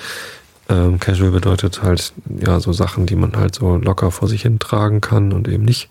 Ähm, 0.68 1.00
casual 1.00 1.30
bedeutet 1.30 1.82
halt, 1.82 2.12
ja, 2.44 2.60
so 2.60 2.72
Sachen, 2.72 3.06
die 3.06 3.16
man 3.16 3.36
halt 3.36 3.56
so 3.56 3.76
locker 3.76 4.10
vor 4.10 4.28
sich 4.28 4.42
hin 4.42 4.58
tragen 4.58 5.00
kann 5.00 5.32
und 5.32 5.48
eben 5.48 5.64
nicht, 5.64 5.90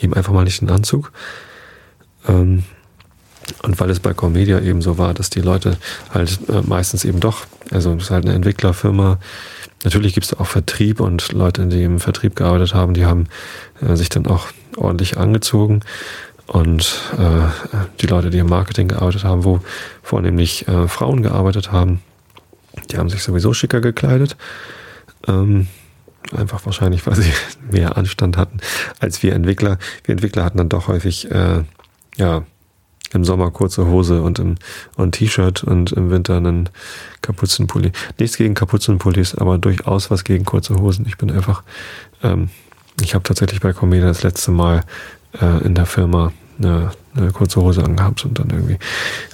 eben 0.00 0.14
einfach 0.14 0.32
mal 0.32 0.44
nicht 0.44 0.60
einen 0.60 0.70
Anzug. 0.70 1.12
Ähm, 2.26 2.64
und 3.62 3.80
weil 3.80 3.90
es 3.90 4.00
bei 4.00 4.12
Comedia 4.12 4.60
eben 4.60 4.82
so 4.82 4.98
war, 4.98 5.14
dass 5.14 5.30
die 5.30 5.40
Leute 5.40 5.78
halt 6.12 6.38
äh, 6.48 6.62
meistens 6.62 7.04
eben 7.04 7.20
doch, 7.20 7.46
also 7.70 7.94
es 7.94 8.04
ist 8.04 8.10
halt 8.10 8.26
eine 8.26 8.34
Entwicklerfirma, 8.34 9.18
natürlich 9.84 10.14
gibt 10.14 10.26
es 10.26 10.34
auch 10.34 10.46
Vertrieb 10.46 11.00
und 11.00 11.32
Leute, 11.32 11.66
die 11.66 11.82
im 11.82 12.00
Vertrieb 12.00 12.36
gearbeitet 12.36 12.74
haben, 12.74 12.94
die 12.94 13.06
haben 13.06 13.26
äh, 13.80 13.96
sich 13.96 14.08
dann 14.08 14.26
auch 14.26 14.48
ordentlich 14.76 15.16
angezogen. 15.16 15.80
Und 16.48 17.02
äh, 17.18 17.82
die 18.00 18.06
Leute, 18.06 18.30
die 18.30 18.38
im 18.38 18.48
Marketing 18.48 18.88
gearbeitet 18.88 19.22
haben, 19.22 19.44
wo 19.44 19.60
vornehmlich 20.02 20.66
äh, 20.66 20.88
Frauen 20.88 21.22
gearbeitet 21.22 21.72
haben, 21.72 22.00
die 22.90 22.96
haben 22.96 23.10
sich 23.10 23.22
sowieso 23.22 23.52
schicker 23.52 23.80
gekleidet. 23.82 24.36
Ähm, 25.26 25.68
einfach 26.34 26.64
wahrscheinlich, 26.64 27.06
weil 27.06 27.16
sie 27.16 27.30
mehr 27.70 27.96
Anstand 27.98 28.36
hatten 28.36 28.60
als 28.98 29.22
wir 29.22 29.34
Entwickler. 29.34 29.78
Wir 30.04 30.14
Entwickler 30.14 30.44
hatten 30.44 30.58
dann 30.58 30.70
doch 30.70 30.88
häufig 30.88 31.30
äh, 31.30 31.64
ja 32.16 32.44
im 33.12 33.24
Sommer 33.24 33.50
kurze 33.50 33.86
Hose 33.86 34.22
und 34.22 34.38
im 34.38 34.56
und 34.96 35.12
T-Shirt 35.12 35.64
und 35.64 35.92
im 35.92 36.10
Winter 36.10 36.36
einen 36.36 36.68
Kapuzenpulli. 37.22 37.92
Nichts 38.18 38.36
gegen 38.36 38.54
Kapuzenpullis, 38.54 39.34
aber 39.34 39.58
durchaus 39.58 40.10
was 40.10 40.24
gegen 40.24 40.44
kurze 40.44 40.76
Hosen. 40.76 41.06
Ich 41.06 41.16
bin 41.16 41.30
einfach, 41.30 41.62
ähm, 42.22 42.50
ich 43.00 43.14
habe 43.14 43.24
tatsächlich 43.24 43.60
bei 43.60 43.72
Comedia 43.72 44.08
das 44.08 44.22
letzte 44.22 44.50
Mal 44.50 44.84
äh, 45.40 45.64
in 45.64 45.74
der 45.74 45.86
Firma 45.86 46.32
eine, 46.58 46.90
eine 47.14 47.32
kurze 47.32 47.60
Hose 47.60 47.84
angehabt 47.84 48.24
und 48.24 48.38
dann 48.38 48.50
irgendwie 48.50 48.78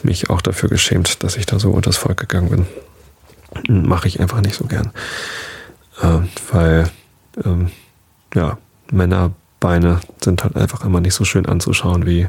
mich 0.02 0.30
auch 0.30 0.42
dafür 0.42 0.68
geschämt, 0.68 1.22
dass 1.22 1.36
ich 1.36 1.46
da 1.46 1.58
so 1.58 1.70
unters 1.70 1.96
Volk 1.96 2.18
gegangen 2.18 2.66
bin. 3.68 3.86
Mache 3.88 4.08
ich 4.08 4.20
einfach 4.20 4.40
nicht 4.40 4.56
so 4.56 4.64
gern. 4.64 4.92
Äh, 6.02 6.20
weil, 6.52 6.90
ähm, 7.44 7.70
ja, 8.34 8.58
Männerbeine 8.90 10.00
sind 10.22 10.44
halt 10.44 10.56
einfach 10.56 10.84
immer 10.84 11.00
nicht 11.00 11.14
so 11.14 11.24
schön 11.24 11.46
anzuschauen 11.46 12.04
wie 12.04 12.28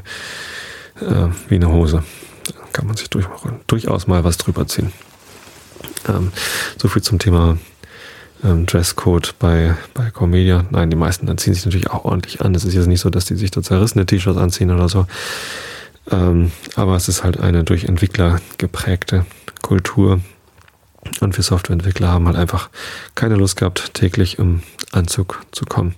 äh, 1.00 1.28
wie 1.48 1.56
eine 1.56 1.70
Hose. 1.70 2.02
Da 2.44 2.52
kann 2.72 2.86
man 2.86 2.96
sich 2.96 3.10
durch, 3.10 3.26
durchaus 3.66 4.06
mal 4.06 4.24
was 4.24 4.36
drüber 4.36 4.66
ziehen. 4.66 4.92
Ähm, 6.08 6.32
so 6.78 6.88
viel 6.88 7.02
zum 7.02 7.18
Thema 7.18 7.58
ähm, 8.44 8.66
Dresscode 8.66 9.34
bei, 9.38 9.74
bei 9.94 10.10
Comedia. 10.10 10.64
Nein, 10.70 10.90
die 10.90 10.96
meisten 10.96 11.26
dann 11.26 11.38
ziehen 11.38 11.54
sich 11.54 11.64
natürlich 11.64 11.90
auch 11.90 12.04
ordentlich 12.04 12.40
an. 12.40 12.54
Es 12.54 12.64
ist 12.64 12.74
jetzt 12.74 12.86
nicht 12.86 13.00
so, 13.00 13.10
dass 13.10 13.24
die 13.24 13.36
sich 13.36 13.50
da 13.50 13.62
zerrissene 13.62 14.06
T-Shirts 14.06 14.38
anziehen 14.38 14.70
oder 14.70 14.88
so. 14.88 15.06
Ähm, 16.10 16.52
aber 16.76 16.96
es 16.96 17.08
ist 17.08 17.24
halt 17.24 17.40
eine 17.40 17.64
durch 17.64 17.84
Entwickler 17.84 18.40
geprägte 18.58 19.26
Kultur. 19.62 20.20
Und 21.20 21.36
wir 21.36 21.44
Softwareentwickler 21.44 22.08
haben 22.08 22.26
halt 22.26 22.36
einfach 22.36 22.68
keine 23.14 23.36
Lust 23.36 23.56
gehabt, 23.56 23.94
täglich 23.94 24.38
im 24.38 24.62
Anzug 24.92 25.40
zu 25.52 25.64
kommen. 25.64 25.94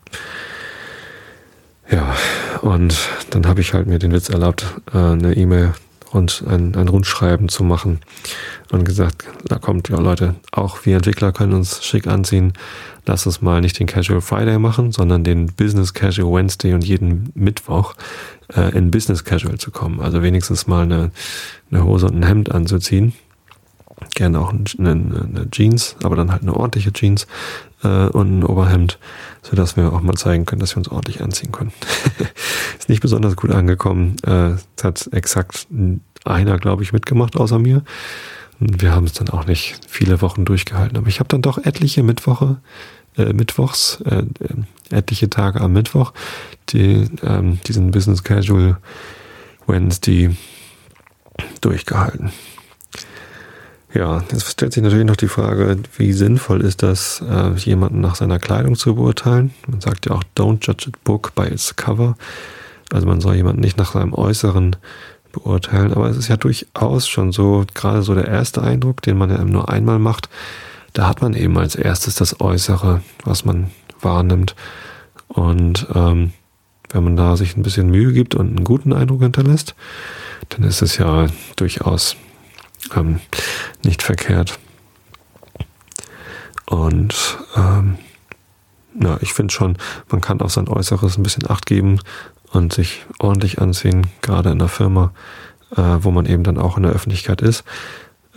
Ja, 1.91 2.15
und 2.61 2.95
dann 3.31 3.47
habe 3.47 3.63
ich 3.63 3.73
halt 3.73 3.87
mir 3.87 3.99
den 3.99 4.13
Witz 4.13 4.29
erlaubt, 4.29 4.67
äh, 4.93 4.99
eine 4.99 5.35
E-Mail 5.35 5.73
und 6.13 6.45
ein, 6.47 6.75
ein 6.75 6.89
Rundschreiben 6.89 7.49
zu 7.49 7.65
machen 7.65 8.01
und 8.71 8.85
gesagt, 8.85 9.25
da 9.45 9.59
kommt, 9.59 9.89
ja 9.89 9.99
Leute, 9.99 10.35
auch 10.53 10.85
wir 10.85 10.97
Entwickler 10.97 11.33
können 11.33 11.55
uns 11.55 11.85
schick 11.85 12.07
anziehen. 12.07 12.53
Lass 13.07 13.27
uns 13.27 13.41
mal 13.41 13.61
nicht 13.61 13.79
den 13.79 13.87
Casual 13.87 14.21
Friday 14.21 14.59
machen, 14.59 14.93
sondern 14.93 15.25
den 15.25 15.47
Business 15.47 15.95
Casual 15.95 16.33
Wednesday 16.33 16.75
und 16.75 16.85
jeden 16.85 17.31
Mittwoch 17.35 17.95
äh, 18.55 18.77
in 18.77 18.91
Business 18.91 19.25
Casual 19.25 19.59
zu 19.59 19.71
kommen. 19.71 20.01
Also 20.01 20.23
wenigstens 20.23 20.67
mal 20.67 20.83
eine, 20.83 21.11
eine 21.71 21.85
Hose 21.85 22.07
und 22.07 22.17
ein 22.17 22.27
Hemd 22.27 22.53
anzuziehen. 22.53 23.15
Gerne 24.15 24.41
auch 24.41 24.51
eine, 24.51 24.65
eine 24.79 25.49
Jeans, 25.51 25.97
aber 26.03 26.17
dann 26.17 26.31
halt 26.31 26.43
eine 26.43 26.55
ordentliche 26.55 26.93
Jeans 26.93 27.27
äh, 27.83 28.07
und 28.09 28.41
ein 28.41 28.45
Oberhemd, 28.45 28.99
sodass 29.43 29.77
wir 29.77 29.93
auch 29.93 30.01
mal 30.01 30.15
zeigen 30.15 30.47
können, 30.47 30.61
dass 30.61 30.75
wir 30.75 30.79
uns 30.79 30.89
ordentlich 30.89 31.23
anziehen 31.23 31.53
können. 31.53 31.73
ist 32.79 32.89
nicht 32.89 33.03
besonders 33.03 33.37
gut 33.37 33.51
angekommen. 33.51 34.17
Äh, 34.25 34.57
hat 34.83 35.09
exakt 35.13 35.67
einer, 36.25 36.59
glaube 36.59 36.83
ich, 36.83 36.93
mitgemacht 36.93 37.37
außer 37.37 37.59
mir. 37.59 37.83
Und 38.61 38.83
wir 38.83 38.93
haben 38.93 39.07
es 39.07 39.13
dann 39.13 39.29
auch 39.29 39.47
nicht 39.47 39.81
viele 39.89 40.21
Wochen 40.21 40.45
durchgehalten. 40.45 40.97
Aber 40.97 41.09
ich 41.09 41.21
habe 41.21 41.29
dann 41.29 41.43
doch 41.43 41.59
etliche 41.59 42.03
Mittwoche, 42.03 42.59
äh, 43.17 43.33
Mittwochs, 43.33 44.01
äh, 44.05 44.25
äh, 44.41 44.97
etliche 44.97 45.31
Tage 45.31 45.61
am 45.61 45.73
Mittwoch, 45.73 46.13
die 46.71 47.09
ähm, 47.23 47.61
diesen 47.67 47.91
Business 47.91 48.25
Casual 48.25 48.79
Wednesday 49.67 50.37
durchgehalten. 51.61 52.33
Ja, 53.95 54.23
jetzt 54.31 54.51
stellt 54.51 54.75
sich 54.75 54.83
natürlich 54.83 55.07
noch 55.07 55.17
die 55.17 55.29
Frage, 55.29 55.79
wie 55.97 56.13
sinnvoll 56.13 56.61
ist 56.61 56.83
das, 56.83 57.23
äh, 57.27 57.55
jemanden 57.55 58.01
nach 58.01 58.17
seiner 58.17 58.39
Kleidung 58.39 58.77
zu 58.77 58.95
beurteilen? 58.95 59.55
Man 59.67 59.81
sagt 59.81 60.07
ja 60.07 60.13
auch, 60.13 60.23
don't 60.37 60.67
judge 60.67 60.89
a 60.89 60.99
book 61.05 61.35
by 61.35 61.45
its 61.45 61.75
cover. 61.75 62.17
Also 62.93 63.07
man 63.07 63.21
soll 63.21 63.37
jemanden 63.37 63.63
nicht 63.63 63.79
nach 63.79 63.93
seinem 63.93 64.13
Äußeren 64.13 64.77
beurteilen, 65.33 65.93
aber 65.93 66.09
es 66.09 66.17
ist 66.17 66.29
ja 66.29 66.37
durchaus 66.37 67.09
schon 67.09 67.33
so, 67.33 67.65
gerade 67.75 68.03
so 68.03 68.15
der 68.15 68.29
erste 68.29 68.63
Eindruck, 68.63 69.03
den 69.03 69.17
man 69.17 69.31
ja 69.31 69.43
nur 69.45 69.71
einmal 69.71 69.99
macht, 69.99 70.29
da 70.93 71.07
hat 71.07 71.23
man 71.23 71.35
eben 71.35 71.57
als 71.59 71.75
erstes 71.75 72.15
das 72.15 72.41
Äußere, 72.41 73.03
was 73.25 73.45
man 73.45 73.71
wahrnimmt. 74.01 74.55
Und 75.29 75.87
ähm, 75.95 76.33
wenn 76.91 77.05
man 77.05 77.17
da 77.17 77.37
sich 77.37 77.57
ein 77.57 77.63
bisschen 77.63 77.91
Mühe 77.91 78.13
gibt 78.13 78.35
und 78.35 78.49
einen 78.49 78.65
guten 78.65 78.93
Eindruck 78.93 79.23
hinterlässt, 79.23 79.75
dann 80.51 80.65
ist 80.65 80.83
es 80.83 80.97
ja 80.99 81.27
durchaus 81.57 82.17
ähm, 82.95 83.21
nicht 83.83 84.03
verkehrt. 84.03 84.59
Und 86.67 87.39
ähm, 87.57 87.99
ja, 89.01 89.19
ich 89.21 89.33
finde 89.33 89.53
schon, 89.53 89.77
man 90.11 90.21
kann 90.21 90.41
auf 90.41 90.53
sein 90.53 90.69
Äußeres 90.69 91.17
ein 91.17 91.23
bisschen 91.23 91.49
Acht 91.49 91.67
geben 91.67 92.01
und 92.53 92.73
sich 92.73 93.07
ordentlich 93.19 93.61
anziehen, 93.61 94.07
gerade 94.23 94.51
in 94.51 94.59
der 94.59 94.69
Firma, 94.69 95.13
äh, 95.77 95.83
wo 96.01 96.11
man 96.11 96.27
eben 96.27 96.45
dann 96.45 96.59
auch 96.59 96.77
in 96.77 96.83
der 96.83 96.93
Öffentlichkeit 96.93 97.41
ist. 97.41 97.65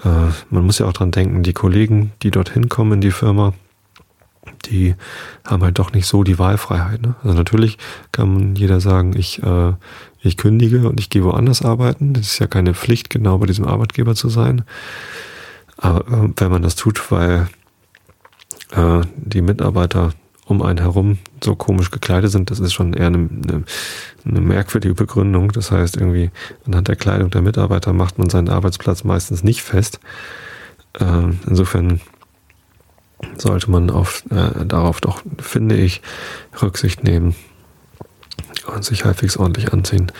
Äh, 0.03 0.31
man 0.49 0.65
muss 0.65 0.79
ja 0.79 0.85
auch 0.85 0.93
dran 0.93 1.11
denken, 1.11 1.43
die 1.43 1.53
Kollegen, 1.53 2.11
die 2.21 2.31
dorthin 2.31 2.69
kommen 2.69 2.93
in 2.93 3.01
die 3.01 3.11
Firma, 3.11 3.53
die 4.65 4.95
haben 5.45 5.63
halt 5.63 5.79
doch 5.79 5.93
nicht 5.93 6.07
so 6.07 6.23
die 6.23 6.39
Wahlfreiheit. 6.39 7.01
Ne? 7.01 7.15
Also 7.23 7.37
natürlich 7.37 7.77
kann 8.11 8.55
jeder 8.55 8.79
sagen, 8.79 9.15
ich, 9.15 9.41
äh, 9.43 9.73
ich 10.21 10.37
kündige 10.37 10.87
und 10.87 10.99
ich 10.99 11.09
gehe 11.09 11.23
woanders 11.23 11.63
arbeiten. 11.63 12.13
Das 12.13 12.27
ist 12.27 12.39
ja 12.39 12.47
keine 12.47 12.73
Pflicht, 12.73 13.09
genau 13.09 13.37
bei 13.37 13.45
diesem 13.45 13.67
Arbeitgeber 13.67 14.15
zu 14.15 14.29
sein. 14.29 14.63
Aber 15.77 16.07
äh, 16.07 16.29
wenn 16.37 16.51
man 16.51 16.61
das 16.61 16.75
tut, 16.75 17.11
weil 17.11 17.49
äh, 18.71 19.01
die 19.15 19.41
Mitarbeiter 19.41 20.13
um 20.45 20.61
einen 20.61 20.79
herum 20.79 21.19
so 21.41 21.55
komisch 21.55 21.91
gekleidet 21.91 22.31
sind, 22.31 22.51
das 22.51 22.59
ist 22.59 22.73
schon 22.73 22.93
eher 22.93 23.07
eine, 23.07 23.17
eine, 23.17 23.63
eine 24.25 24.41
merkwürdige 24.41 24.95
Begründung. 24.95 25.51
Das 25.51 25.71
heißt, 25.71 25.97
irgendwie 25.97 26.31
anhand 26.65 26.87
der 26.87 26.95
Kleidung 26.95 27.29
der 27.29 27.41
Mitarbeiter 27.41 27.93
macht 27.93 28.17
man 28.17 28.29
seinen 28.29 28.49
Arbeitsplatz 28.49 29.03
meistens 29.03 29.43
nicht 29.43 29.61
fest. 29.61 29.99
Äh, 30.99 31.29
insofern 31.47 32.01
sollte 33.37 33.69
man 33.69 33.89
auf, 33.89 34.23
äh, 34.29 34.65
darauf 34.65 35.01
doch, 35.01 35.21
finde 35.39 35.75
ich, 35.75 36.01
Rücksicht 36.61 37.03
nehmen 37.03 37.35
und 38.73 38.83
sich 38.83 39.05
halbwegs 39.05 39.37
ordentlich 39.37 39.73
anziehen. 39.73 40.11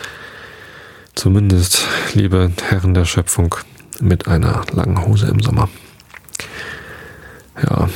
Zumindest, 1.14 1.86
liebe 2.14 2.52
Herren 2.68 2.94
der 2.94 3.04
Schöpfung, 3.04 3.54
mit 4.00 4.26
einer 4.26 4.62
langen 4.72 5.04
Hose 5.04 5.26
im 5.26 5.40
Sommer. 5.40 5.68
Ja, 7.62 7.88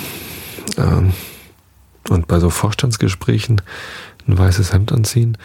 ähm, 0.76 1.12
und 2.08 2.28
bei 2.28 2.38
so 2.38 2.50
Vorstandsgesprächen 2.50 3.62
ein 4.28 4.38
weißes 4.38 4.72
Hemd 4.72 4.92
anziehen. 4.92 5.38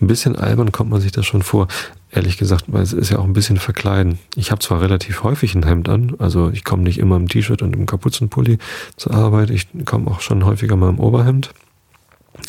Ein 0.00 0.06
bisschen 0.06 0.36
albern 0.36 0.72
kommt 0.72 0.90
man 0.90 1.00
sich 1.00 1.12
das 1.12 1.26
schon 1.26 1.42
vor 1.42 1.68
ehrlich 2.16 2.38
gesagt, 2.38 2.64
weil 2.68 2.82
es 2.82 2.92
ist 2.92 3.10
ja 3.10 3.18
auch 3.18 3.24
ein 3.24 3.32
bisschen 3.32 3.58
verkleiden. 3.58 4.18
Ich 4.34 4.50
habe 4.50 4.60
zwar 4.60 4.80
relativ 4.80 5.22
häufig 5.22 5.54
ein 5.54 5.64
Hemd 5.64 5.88
an, 5.88 6.14
also 6.18 6.50
ich 6.50 6.64
komme 6.64 6.82
nicht 6.82 6.98
immer 6.98 7.16
im 7.16 7.28
T-Shirt 7.28 7.62
und 7.62 7.76
im 7.76 7.86
Kapuzenpulli 7.86 8.58
zur 8.96 9.14
Arbeit, 9.14 9.50
ich 9.50 9.68
komme 9.84 10.10
auch 10.10 10.20
schon 10.20 10.44
häufiger 10.44 10.76
mal 10.76 10.88
im 10.88 10.98
Oberhemd. 10.98 11.50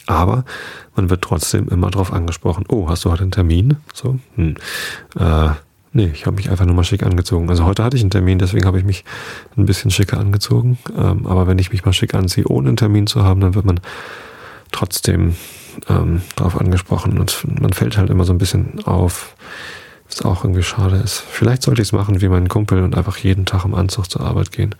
Aber 0.05 0.43
man 0.95 1.09
wird 1.09 1.21
trotzdem 1.21 1.69
immer 1.69 1.91
darauf 1.91 2.11
angesprochen, 2.11 2.65
oh, 2.67 2.89
hast 2.89 3.05
du 3.05 3.11
heute 3.11 3.23
einen 3.23 3.31
Termin? 3.31 3.77
So, 3.93 4.19
hm. 4.35 4.55
äh, 5.19 5.49
Nee, 5.93 6.11
ich 6.13 6.27
habe 6.27 6.35
mich 6.35 6.51
einfach 6.51 6.65
nur 6.65 6.75
mal 6.75 6.83
schick 6.83 7.01
angezogen. 7.01 7.49
Also 7.49 7.65
heute 7.65 7.83
hatte 7.83 7.97
ich 7.97 8.03
einen 8.03 8.11
Termin, 8.11 8.37
deswegen 8.37 8.65
habe 8.65 8.77
ich 8.77 8.85
mich 8.85 9.03
ein 9.55 9.65
bisschen 9.65 9.89
schicker 9.89 10.19
angezogen. 10.19 10.77
Ähm, 10.95 11.25
aber 11.25 11.47
wenn 11.47 11.57
ich 11.57 11.71
mich 11.71 11.85
mal 11.85 11.93
schick 11.93 12.13
anziehe, 12.13 12.45
ohne 12.47 12.67
einen 12.67 12.77
Termin 12.77 13.07
zu 13.07 13.23
haben, 13.23 13.39
dann 13.41 13.55
wird 13.55 13.65
man 13.65 13.79
trotzdem 14.71 15.35
ähm, 15.89 16.21
darauf 16.35 16.59
angesprochen 16.59 17.19
und 17.19 17.45
man 17.59 17.73
fällt 17.73 17.97
halt 17.97 18.09
immer 18.09 18.23
so 18.23 18.33
ein 18.33 18.37
bisschen 18.37 18.83
auf, 18.85 19.35
was 20.07 20.21
auch 20.23 20.43
irgendwie 20.43 20.63
schade 20.63 20.97
ist. 20.97 21.19
Vielleicht 21.29 21.63
sollte 21.63 21.81
ich 21.81 21.89
es 21.89 21.91
machen 21.91 22.21
wie 22.21 22.29
mein 22.29 22.47
Kumpel 22.47 22.83
und 22.83 22.95
einfach 22.95 23.17
jeden 23.17 23.45
Tag 23.45 23.65
im 23.65 23.75
Anzug 23.75 24.09
zur 24.09 24.21
Arbeit 24.21 24.51
gehen. 24.51 24.75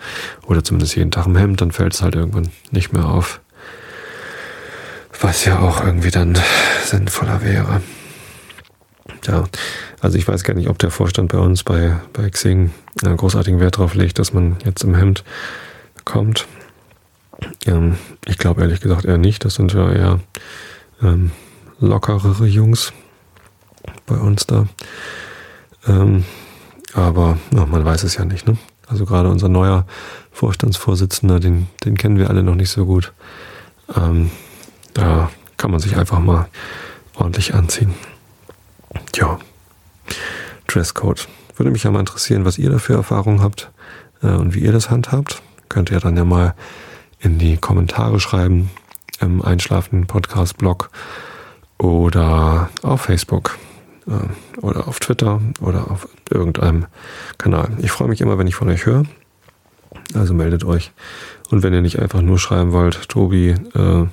Oder 0.46 0.64
zumindest 0.64 0.96
jeden 0.96 1.12
Tag 1.12 1.26
im 1.26 1.36
Hemd, 1.36 1.62
dann 1.62 1.72
fällt 1.72 1.94
es 1.94 2.02
halt 2.02 2.16
irgendwann 2.16 2.50
nicht 2.72 2.94
mehr 2.94 3.06
auf. 3.06 3.42
Was 5.20 5.46
ja 5.46 5.60
auch 5.60 5.84
irgendwie 5.84 6.12
dann 6.12 6.38
sinnvoller 6.86 7.42
wäre. 7.42 7.82
Ja, 9.26 9.46
also 10.00 10.18
ich 10.18 10.28
weiß 10.28 10.44
gar 10.44 10.54
nicht, 10.54 10.70
ob 10.70 10.78
der 10.80 10.92
Vorstand 10.92 11.32
bei 11.32 11.40
uns 11.40 11.64
bei, 11.64 11.98
bei 12.14 12.30
Xing 12.30 12.72
einen 13.04 13.18
großartigen 13.18 13.60
Wert 13.60 13.78
darauf 13.78 13.94
legt, 13.94 14.20
dass 14.20 14.32
man 14.32 14.58
jetzt 14.64 14.84
im 14.84 14.96
Hemd 14.96 15.24
kommt. 16.06 16.48
Ähm, 17.66 17.98
ich 18.26 18.38
glaube 18.38 18.62
ehrlich 18.62 18.80
gesagt 18.80 19.06
eher 19.06 19.18
nicht. 19.18 19.44
Das 19.44 19.56
sind 19.56 19.74
ja 19.74 19.92
eher 19.92 20.20
ähm, 21.02 21.32
lockerere 21.80 22.46
Jungs 22.46 22.94
bei 24.06 24.16
uns 24.16 24.48
da. 24.48 24.68
Ähm, 25.88 26.26
aber 26.94 27.38
ja, 27.54 27.66
man 27.66 27.86
weiß 27.86 28.04
es 28.04 28.16
ja 28.16 28.26
nicht. 28.26 28.48
Ne? 28.48 28.58
Also 28.88 29.06
gerade 29.06 29.30
unser 29.30 29.50
neuer 29.50 29.86
Vorstandsvorsitzender, 30.32 31.40
den, 31.40 31.68
den 31.84 31.98
kennen 31.98 32.18
wir 32.18 32.30
alle 32.30 32.44
noch 32.44 32.56
nicht 32.56 32.70
so 32.70 32.86
gut. 32.86 33.14
Ähm, 33.96 34.32
da 34.94 35.30
kann 35.58 35.72
man 35.72 35.80
sich 35.80 35.98
einfach 35.98 36.20
mal 36.20 36.48
ordentlich 37.16 37.54
anziehen. 37.54 37.94
Ja, 39.16 39.40
Dresscode. 40.68 41.28
Würde 41.56 41.72
mich 41.72 41.84
ja 41.84 41.92
mal 41.92 42.00
interessieren, 42.00 42.46
was 42.46 42.58
ihr 42.58 42.70
da 42.70 42.78
für 42.78 42.94
Erfahrungen 42.94 43.42
habt 43.42 43.72
äh, 44.22 44.28
und 44.28 44.54
wie 44.54 44.60
ihr 44.60 44.72
das 44.72 44.90
handhabt. 44.90 45.42
Könnt 45.70 45.92
ihr 45.92 46.00
dann 46.00 46.16
ja 46.16 46.24
mal 46.24 46.54
in 47.20 47.40
die 47.40 47.58
Kommentare 47.58 48.20
schreiben 48.20 48.70
im 49.20 49.42
Einschlafen 49.42 50.08
Podcast 50.08 50.58
Blog 50.58 50.90
oder 51.78 52.70
auf 52.82 53.02
Facebook 53.02 53.58
äh, 54.08 54.62
oder 54.62 54.88
auf 54.88 55.00
Twitter 55.00 55.42
oder 55.62 55.92
auf 55.92 56.08
irgendeinem 56.30 56.86
Kanal. 57.38 57.70
Ich 57.80 57.92
freue 57.92 58.08
mich 58.08 58.22
immer, 58.22 58.38
wenn 58.38 58.48
ich 58.48 58.56
von 58.56 58.70
euch 58.70 58.86
höre. 58.86 59.06
Also 60.14 60.34
meldet 60.34 60.64
euch. 60.64 60.92
Und 61.50 61.64
wenn 61.64 61.74
ihr 61.74 61.82
nicht 61.82 62.00
einfach 62.00 62.22
nur 62.22 62.40
schreiben 62.40 62.72
wollt, 62.72 63.10
Tobi, 63.10 63.50
äh, 63.50 64.06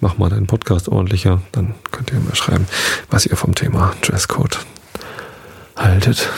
mach 0.00 0.18
mal 0.18 0.30
deinen 0.30 0.46
Podcast 0.46 0.88
ordentlicher, 0.88 1.42
dann 1.52 1.74
könnt 1.90 2.12
ihr 2.12 2.20
mir 2.20 2.34
schreiben, 2.34 2.66
was 3.10 3.26
ihr 3.26 3.36
vom 3.36 3.54
Thema 3.54 3.94
Dresscode 4.02 4.58
haltet. 5.76 6.28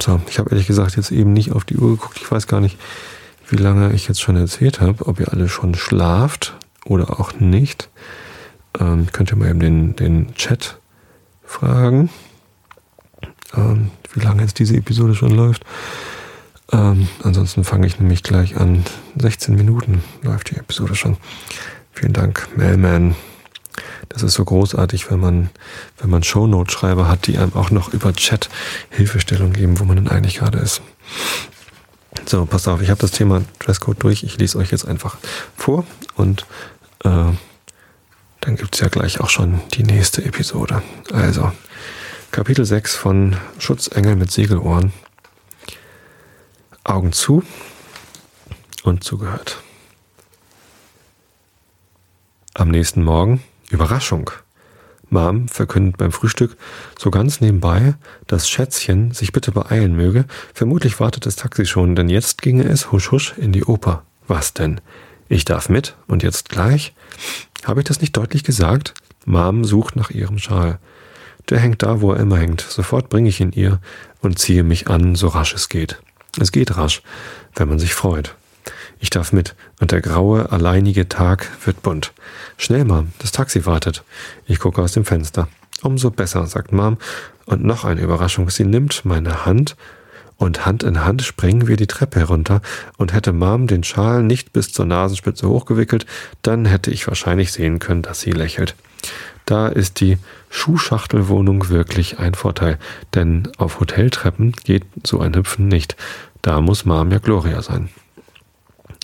So, 0.00 0.20
ich 0.28 0.38
habe 0.38 0.50
ehrlich 0.50 0.66
gesagt 0.66 0.96
jetzt 0.96 1.10
eben 1.10 1.32
nicht 1.32 1.52
auf 1.52 1.64
die 1.64 1.76
Uhr 1.76 1.90
geguckt. 1.92 2.18
Ich 2.20 2.30
weiß 2.30 2.46
gar 2.46 2.60
nicht, 2.60 2.78
wie 3.48 3.56
lange 3.56 3.92
ich 3.92 4.08
jetzt 4.08 4.20
schon 4.20 4.36
erzählt 4.36 4.80
habe, 4.80 5.06
ob 5.06 5.20
ihr 5.20 5.32
alle 5.32 5.48
schon 5.48 5.74
schlaft 5.74 6.54
oder 6.84 7.18
auch 7.20 7.34
nicht. 7.38 7.88
Ähm, 8.78 9.08
könnt 9.12 9.30
ihr 9.30 9.36
mal 9.36 9.50
eben 9.50 9.60
den, 9.60 9.96
den 9.96 10.34
Chat 10.34 10.78
fragen, 11.44 12.10
ähm, 13.54 13.90
wie 14.12 14.20
lange 14.20 14.42
jetzt 14.42 14.58
diese 14.58 14.76
Episode 14.76 15.14
schon 15.14 15.30
läuft. 15.30 15.64
Ähm, 16.72 17.08
ansonsten 17.22 17.64
fange 17.64 17.86
ich 17.86 17.98
nämlich 17.98 18.22
gleich 18.22 18.56
an. 18.56 18.84
16 19.16 19.54
Minuten 19.54 20.02
läuft 20.22 20.50
die 20.50 20.56
Episode 20.56 20.94
schon. 20.94 21.16
Vielen 21.92 22.12
Dank, 22.12 22.48
Mailman. 22.56 23.14
Das 24.08 24.22
ist 24.22 24.34
so 24.34 24.44
großartig, 24.44 25.10
wenn 25.10 25.20
man, 25.20 25.50
wenn 25.98 26.10
man 26.10 26.22
Shownote-Schreiber 26.22 27.08
hat, 27.08 27.26
die 27.26 27.38
einem 27.38 27.54
auch 27.54 27.70
noch 27.70 27.92
über 27.92 28.12
Chat 28.12 28.48
Hilfestellung 28.90 29.52
geben, 29.52 29.78
wo 29.78 29.84
man 29.84 29.96
denn 29.96 30.08
eigentlich 30.08 30.36
gerade 30.36 30.58
ist. 30.58 30.82
So, 32.26 32.46
passt 32.46 32.68
auf, 32.68 32.80
ich 32.80 32.90
habe 32.90 33.00
das 33.00 33.10
Thema 33.10 33.42
Dresscode 33.58 34.02
durch. 34.02 34.22
Ich 34.22 34.38
lese 34.38 34.58
euch 34.58 34.70
jetzt 34.70 34.86
einfach 34.86 35.16
vor 35.56 35.84
und 36.16 36.46
äh, 37.04 37.32
dann 38.40 38.56
gibt 38.56 38.74
es 38.74 38.80
ja 38.80 38.88
gleich 38.88 39.20
auch 39.20 39.30
schon 39.30 39.60
die 39.72 39.84
nächste 39.84 40.24
Episode. 40.24 40.82
Also, 41.12 41.52
Kapitel 42.30 42.64
6 42.64 42.96
von 42.96 43.36
Schutzengel 43.58 44.16
mit 44.16 44.30
Segelohren. 44.30 44.92
Augen 46.82 47.12
zu 47.12 47.42
und 48.82 49.04
zugehört. 49.04 49.62
Am 52.52 52.68
nächsten 52.68 53.02
Morgen 53.02 53.42
Überraschung. 53.70 54.30
Mom 55.10 55.48
verkündet 55.48 55.96
beim 55.96 56.12
Frühstück 56.12 56.56
so 56.98 57.10
ganz 57.10 57.40
nebenbei, 57.40 57.94
dass 58.26 58.48
Schätzchen 58.48 59.12
sich 59.12 59.32
bitte 59.32 59.52
beeilen 59.52 59.96
möge. 59.96 60.26
Vermutlich 60.52 61.00
wartet 61.00 61.26
das 61.26 61.36
Taxi 61.36 61.66
schon, 61.66 61.94
denn 61.94 62.08
jetzt 62.08 62.42
ginge 62.42 62.64
es 62.64 62.92
husch 62.92 63.10
husch 63.12 63.34
in 63.38 63.52
die 63.52 63.64
Oper. 63.64 64.02
Was 64.26 64.54
denn? 64.54 64.80
Ich 65.28 65.44
darf 65.44 65.68
mit? 65.68 65.96
Und 66.06 66.22
jetzt 66.22 66.48
gleich? 66.48 66.92
Habe 67.64 67.80
ich 67.80 67.86
das 67.86 68.00
nicht 68.00 68.16
deutlich 68.16 68.44
gesagt? 68.44 68.94
Mom 69.24 69.64
sucht 69.64 69.96
nach 69.96 70.10
ihrem 70.10 70.38
Schal. 70.38 70.78
Der 71.48 71.58
hängt 71.58 71.82
da, 71.82 72.00
wo 72.00 72.12
er 72.12 72.20
immer 72.20 72.38
hängt. 72.38 72.60
Sofort 72.60 73.08
bringe 73.08 73.28
ich 73.28 73.40
ihn 73.40 73.52
ihr 73.52 73.80
und 74.20 74.38
ziehe 74.38 74.62
mich 74.62 74.88
an, 74.88 75.14
so 75.14 75.28
rasch 75.28 75.54
es 75.54 75.68
geht. 75.68 76.00
Es 76.40 76.52
geht 76.52 76.76
rasch, 76.76 77.02
wenn 77.54 77.68
man 77.68 77.78
sich 77.78 77.94
freut. 77.94 78.34
Ich 78.98 79.10
darf 79.10 79.32
mit, 79.32 79.54
und 79.80 79.92
der 79.92 80.00
graue, 80.00 80.50
alleinige 80.50 81.08
Tag 81.08 81.48
wird 81.64 81.82
bunt. 81.82 82.12
Schnell, 82.56 82.84
Mom, 82.84 83.12
das 83.18 83.32
Taxi 83.32 83.66
wartet. 83.66 84.02
Ich 84.46 84.58
gucke 84.58 84.80
aus 84.80 84.92
dem 84.92 85.04
Fenster. 85.04 85.48
Umso 85.82 86.10
besser, 86.10 86.46
sagt 86.46 86.72
Mom. 86.72 86.96
Und 87.44 87.62
noch 87.62 87.84
eine 87.84 88.00
Überraschung. 88.00 88.48
Sie 88.48 88.64
nimmt 88.64 89.04
meine 89.04 89.44
Hand 89.44 89.76
und 90.36 90.66
Hand 90.66 90.82
in 90.82 91.04
Hand 91.04 91.22
springen 91.22 91.66
wir 91.66 91.76
die 91.76 91.86
Treppe 91.86 92.20
herunter 92.20 92.60
und 92.96 93.12
hätte 93.12 93.32
Mom 93.32 93.66
den 93.66 93.84
Schal 93.84 94.22
nicht 94.22 94.52
bis 94.52 94.72
zur 94.72 94.86
Nasenspitze 94.86 95.48
hochgewickelt, 95.48 96.06
dann 96.42 96.64
hätte 96.64 96.90
ich 96.90 97.06
wahrscheinlich 97.06 97.52
sehen 97.52 97.78
können, 97.78 98.02
dass 98.02 98.20
sie 98.20 98.32
lächelt. 98.32 98.74
Da 99.46 99.68
ist 99.68 100.00
die 100.00 100.18
Schuhschachtelwohnung 100.50 101.68
wirklich 101.68 102.18
ein 102.18 102.34
Vorteil, 102.34 102.78
denn 103.14 103.48
auf 103.58 103.80
Hoteltreppen 103.80 104.52
geht 104.64 104.84
so 105.04 105.20
ein 105.20 105.34
Hüpfen 105.34 105.68
nicht. 105.68 105.96
Da 106.42 106.60
muss 106.60 106.84
Mom 106.84 107.10
ja 107.10 107.18
Gloria 107.18 107.62
sein. 107.62 107.90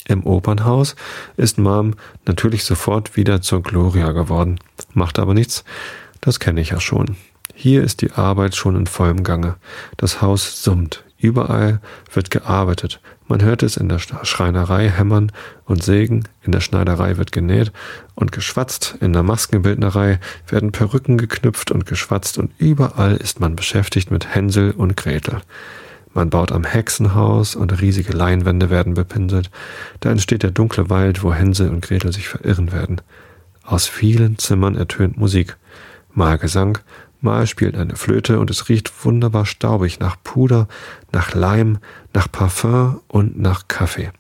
Im 0.06 0.24
Opernhaus 0.24 0.96
ist 1.36 1.58
Mom 1.58 1.94
natürlich 2.26 2.64
sofort 2.64 3.16
wieder 3.16 3.42
zur 3.42 3.62
Gloria 3.62 4.12
geworden. 4.12 4.58
Macht 4.92 5.18
aber 5.18 5.34
nichts, 5.34 5.64
das 6.20 6.40
kenne 6.40 6.60
ich 6.60 6.70
ja 6.70 6.80
schon. 6.80 7.16
Hier 7.54 7.82
ist 7.82 8.00
die 8.00 8.12
Arbeit 8.12 8.56
schon 8.56 8.74
in 8.74 8.86
vollem 8.86 9.22
Gange. 9.22 9.56
Das 9.98 10.22
Haus 10.22 10.62
summt. 10.62 11.04
Überall 11.20 11.80
wird 12.12 12.30
gearbeitet. 12.30 13.00
Man 13.28 13.42
hört 13.42 13.62
es 13.62 13.76
in 13.76 13.88
der 13.88 13.98
Schreinerei 13.98 14.88
hämmern 14.88 15.30
und 15.66 15.82
sägen, 15.82 16.24
in 16.42 16.50
der 16.50 16.60
Schneiderei 16.60 17.18
wird 17.18 17.30
genäht 17.30 17.72
und 18.14 18.32
geschwatzt, 18.32 18.96
in 19.00 19.12
der 19.12 19.22
Maskenbildnerei 19.22 20.18
werden 20.48 20.72
Perücken 20.72 21.18
geknüpft 21.18 21.70
und 21.70 21.84
geschwatzt 21.84 22.38
und 22.38 22.52
überall 22.58 23.16
ist 23.16 23.38
man 23.38 23.54
beschäftigt 23.54 24.10
mit 24.10 24.34
Hänsel 24.34 24.72
und 24.72 24.96
Gretel. 24.96 25.42
Man 26.12 26.30
baut 26.30 26.52
am 26.52 26.64
Hexenhaus 26.64 27.54
und 27.54 27.80
riesige 27.80 28.12
Leinwände 28.12 28.70
werden 28.70 28.94
bepinselt. 28.94 29.50
Da 30.00 30.10
entsteht 30.10 30.42
der 30.42 30.50
dunkle 30.50 30.90
Wald, 30.90 31.22
wo 31.22 31.32
Hänsel 31.32 31.68
und 31.68 31.82
Gretel 31.82 32.12
sich 32.12 32.28
verirren 32.28 32.72
werden. 32.72 33.00
Aus 33.62 33.86
vielen 33.86 34.38
Zimmern 34.38 34.74
ertönt 34.74 35.18
Musik. 35.18 35.56
Mal 36.12 36.38
Gesang, 36.38 36.78
mal 37.22 37.46
spielt 37.46 37.76
eine 37.76 37.96
Flöte 37.96 38.38
und 38.38 38.50
es 38.50 38.68
riecht 38.68 38.92
wunderbar 39.04 39.46
staubig 39.46 40.00
nach 40.00 40.16
Puder, 40.22 40.68
nach 41.12 41.34
Leim, 41.34 41.78
nach 42.14 42.30
Parfum 42.30 43.00
und 43.08 43.38
nach 43.38 43.68
Kaffee. 43.68 44.10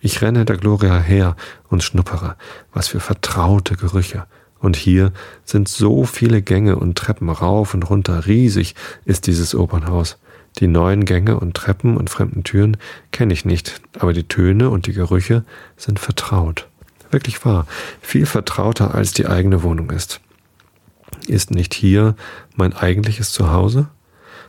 Ich 0.00 0.20
renne 0.20 0.44
der 0.44 0.56
Gloria 0.56 0.98
her 0.98 1.36
und 1.68 1.82
schnuppere. 1.82 2.36
Was 2.72 2.88
für 2.88 3.00
vertraute 3.00 3.76
Gerüche. 3.76 4.26
Und 4.58 4.76
hier 4.76 5.12
sind 5.44 5.68
so 5.68 6.04
viele 6.04 6.42
Gänge 6.42 6.76
und 6.76 6.96
Treppen 6.96 7.28
rauf 7.28 7.74
und 7.74 7.88
runter. 7.88 8.26
Riesig 8.26 8.74
ist 9.04 9.26
dieses 9.26 9.54
Opernhaus. 9.54 10.18
Die 10.58 10.68
neuen 10.68 11.04
Gänge 11.04 11.38
und 11.38 11.54
Treppen 11.54 11.96
und 11.96 12.10
fremden 12.10 12.44
Türen 12.44 12.76
kenne 13.10 13.32
ich 13.32 13.44
nicht, 13.44 13.80
aber 13.98 14.12
die 14.12 14.28
Töne 14.28 14.70
und 14.70 14.86
die 14.86 14.92
Gerüche 14.92 15.44
sind 15.76 15.98
vertraut. 15.98 16.68
Wirklich 17.10 17.44
wahr, 17.44 17.66
viel 18.00 18.26
vertrauter 18.26 18.94
als 18.94 19.12
die 19.12 19.26
eigene 19.26 19.62
Wohnung 19.62 19.90
ist. 19.90 20.20
Ist 21.26 21.50
nicht 21.50 21.74
hier 21.74 22.16
mein 22.56 22.72
eigentliches 22.72 23.32
Zuhause? 23.32 23.88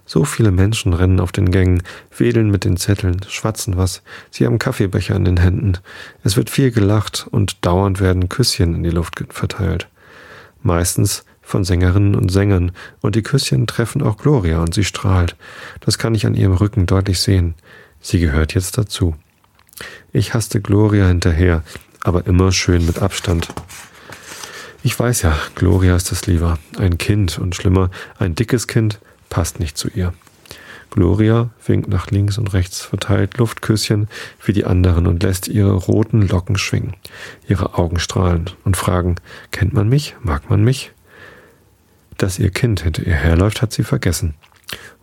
So 0.05 0.25
viele 0.25 0.51
Menschen 0.51 0.93
rennen 0.93 1.21
auf 1.21 1.31
den 1.31 1.51
Gängen, 1.51 1.81
wedeln 2.17 2.51
mit 2.51 2.65
den 2.65 2.75
Zetteln, 2.75 3.21
schwatzen 3.29 3.77
was, 3.77 4.01
sie 4.31 4.45
haben 4.45 4.59
Kaffeebecher 4.59 5.15
in 5.15 5.23
den 5.23 5.37
Händen. 5.37 5.77
Es 6.23 6.35
wird 6.35 6.49
viel 6.49 6.71
gelacht 6.71 7.25
und 7.31 7.65
dauernd 7.65 8.01
werden 8.01 8.27
Küsschen 8.27 8.75
in 8.75 8.83
die 8.83 8.89
Luft 8.89 9.23
verteilt. 9.29 9.87
Meistens 10.61 11.23
von 11.41 11.63
Sängerinnen 11.63 12.15
und 12.15 12.29
Sängern, 12.29 12.71
und 13.01 13.15
die 13.15 13.23
Küsschen 13.23 13.67
treffen 13.67 14.01
auch 14.01 14.17
Gloria 14.17 14.59
und 14.61 14.73
sie 14.73 14.83
strahlt. 14.83 15.35
Das 15.81 15.97
kann 15.97 16.15
ich 16.15 16.25
an 16.25 16.35
ihrem 16.35 16.53
Rücken 16.53 16.85
deutlich 16.85 17.19
sehen. 17.19 17.53
Sie 18.01 18.19
gehört 18.19 18.53
jetzt 18.53 18.77
dazu. 18.77 19.15
Ich 20.11 20.33
hasste 20.33 20.61
Gloria 20.61 21.07
hinterher, 21.07 21.63
aber 22.01 22.27
immer 22.27 22.51
schön 22.51 22.85
mit 22.85 22.99
Abstand. 22.99 23.49
Ich 24.85 24.99
weiß 24.99 25.21
ja, 25.21 25.37
Gloria 25.55 25.95
ist 25.95 26.11
es 26.11 26.27
lieber. 26.27 26.59
Ein 26.77 26.97
Kind 26.97 27.39
und 27.39 27.55
schlimmer, 27.55 27.89
ein 28.19 28.35
dickes 28.35 28.67
Kind 28.67 28.99
passt 29.29 29.61
nicht 29.61 29.77
zu 29.77 29.87
ihr. 29.87 30.13
Gloria 30.89 31.51
winkt 31.65 31.87
nach 31.87 32.11
links 32.11 32.37
und 32.37 32.51
rechts, 32.51 32.81
verteilt 32.81 33.37
Luftküsschen 33.37 34.09
wie 34.43 34.51
die 34.51 34.65
anderen 34.65 35.07
und 35.07 35.23
lässt 35.23 35.47
ihre 35.47 35.71
roten 35.71 36.27
Locken 36.27 36.57
schwingen. 36.57 36.97
Ihre 37.47 37.75
Augen 37.75 37.97
strahlen 37.97 38.49
und 38.65 38.75
fragen, 38.75 39.15
kennt 39.51 39.73
man 39.73 39.87
mich? 39.87 40.17
Mag 40.21 40.49
man 40.49 40.65
mich? 40.65 40.91
Dass 42.17 42.37
ihr 42.37 42.51
Kind 42.51 42.81
hinter 42.81 43.03
ihr 43.03 43.15
herläuft, 43.15 43.61
hat 43.61 43.71
sie 43.71 43.83
vergessen. 43.83 44.33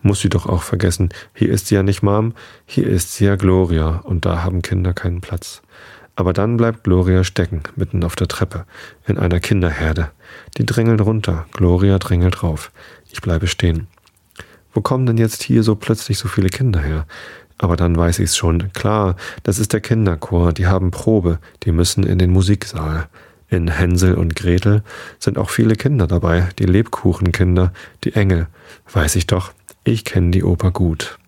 Muss 0.02 0.20
sie 0.20 0.28
doch 0.28 0.44
auch 0.44 0.62
vergessen. 0.62 1.08
Hier 1.32 1.48
ist 1.48 1.68
sie 1.68 1.76
ja 1.76 1.82
nicht 1.82 2.02
Mom, 2.02 2.34
hier 2.66 2.86
ist 2.86 3.14
sie 3.14 3.24
ja 3.24 3.36
Gloria 3.36 3.96
und 4.04 4.26
da 4.26 4.42
haben 4.42 4.60
Kinder 4.60 4.92
keinen 4.92 5.22
Platz. 5.22 5.62
Aber 6.20 6.34
dann 6.34 6.58
bleibt 6.58 6.84
Gloria 6.84 7.24
stecken, 7.24 7.62
mitten 7.76 8.04
auf 8.04 8.14
der 8.14 8.28
Treppe, 8.28 8.66
in 9.06 9.16
einer 9.16 9.40
Kinderherde. 9.40 10.10
Die 10.58 10.66
drängeln 10.66 11.00
runter, 11.00 11.46
Gloria 11.52 11.98
drängelt 11.98 12.42
rauf. 12.42 12.72
Ich 13.10 13.22
bleibe 13.22 13.46
stehen. 13.46 13.86
Wo 14.74 14.82
kommen 14.82 15.06
denn 15.06 15.16
jetzt 15.16 15.42
hier 15.42 15.62
so 15.62 15.76
plötzlich 15.76 16.18
so 16.18 16.28
viele 16.28 16.50
Kinder 16.50 16.80
her? 16.80 17.06
Aber 17.56 17.74
dann 17.74 17.96
weiß 17.96 18.18
ich's 18.18 18.36
schon. 18.36 18.70
Klar, 18.74 19.16
das 19.44 19.58
ist 19.58 19.72
der 19.72 19.80
Kinderchor, 19.80 20.52
die 20.52 20.66
haben 20.66 20.90
Probe, 20.90 21.38
die 21.62 21.72
müssen 21.72 22.04
in 22.04 22.18
den 22.18 22.32
Musiksaal. 22.32 23.08
In 23.48 23.68
Hänsel 23.68 24.12
und 24.12 24.36
Gretel 24.36 24.82
sind 25.18 25.38
auch 25.38 25.48
viele 25.48 25.74
Kinder 25.74 26.06
dabei, 26.06 26.50
die 26.58 26.66
Lebkuchenkinder, 26.66 27.72
die 28.04 28.12
Engel. 28.12 28.46
Weiß 28.92 29.16
ich 29.16 29.26
doch, 29.26 29.54
ich 29.84 30.04
kenne 30.04 30.32
die 30.32 30.44
Oper 30.44 30.70
gut. 30.70 31.18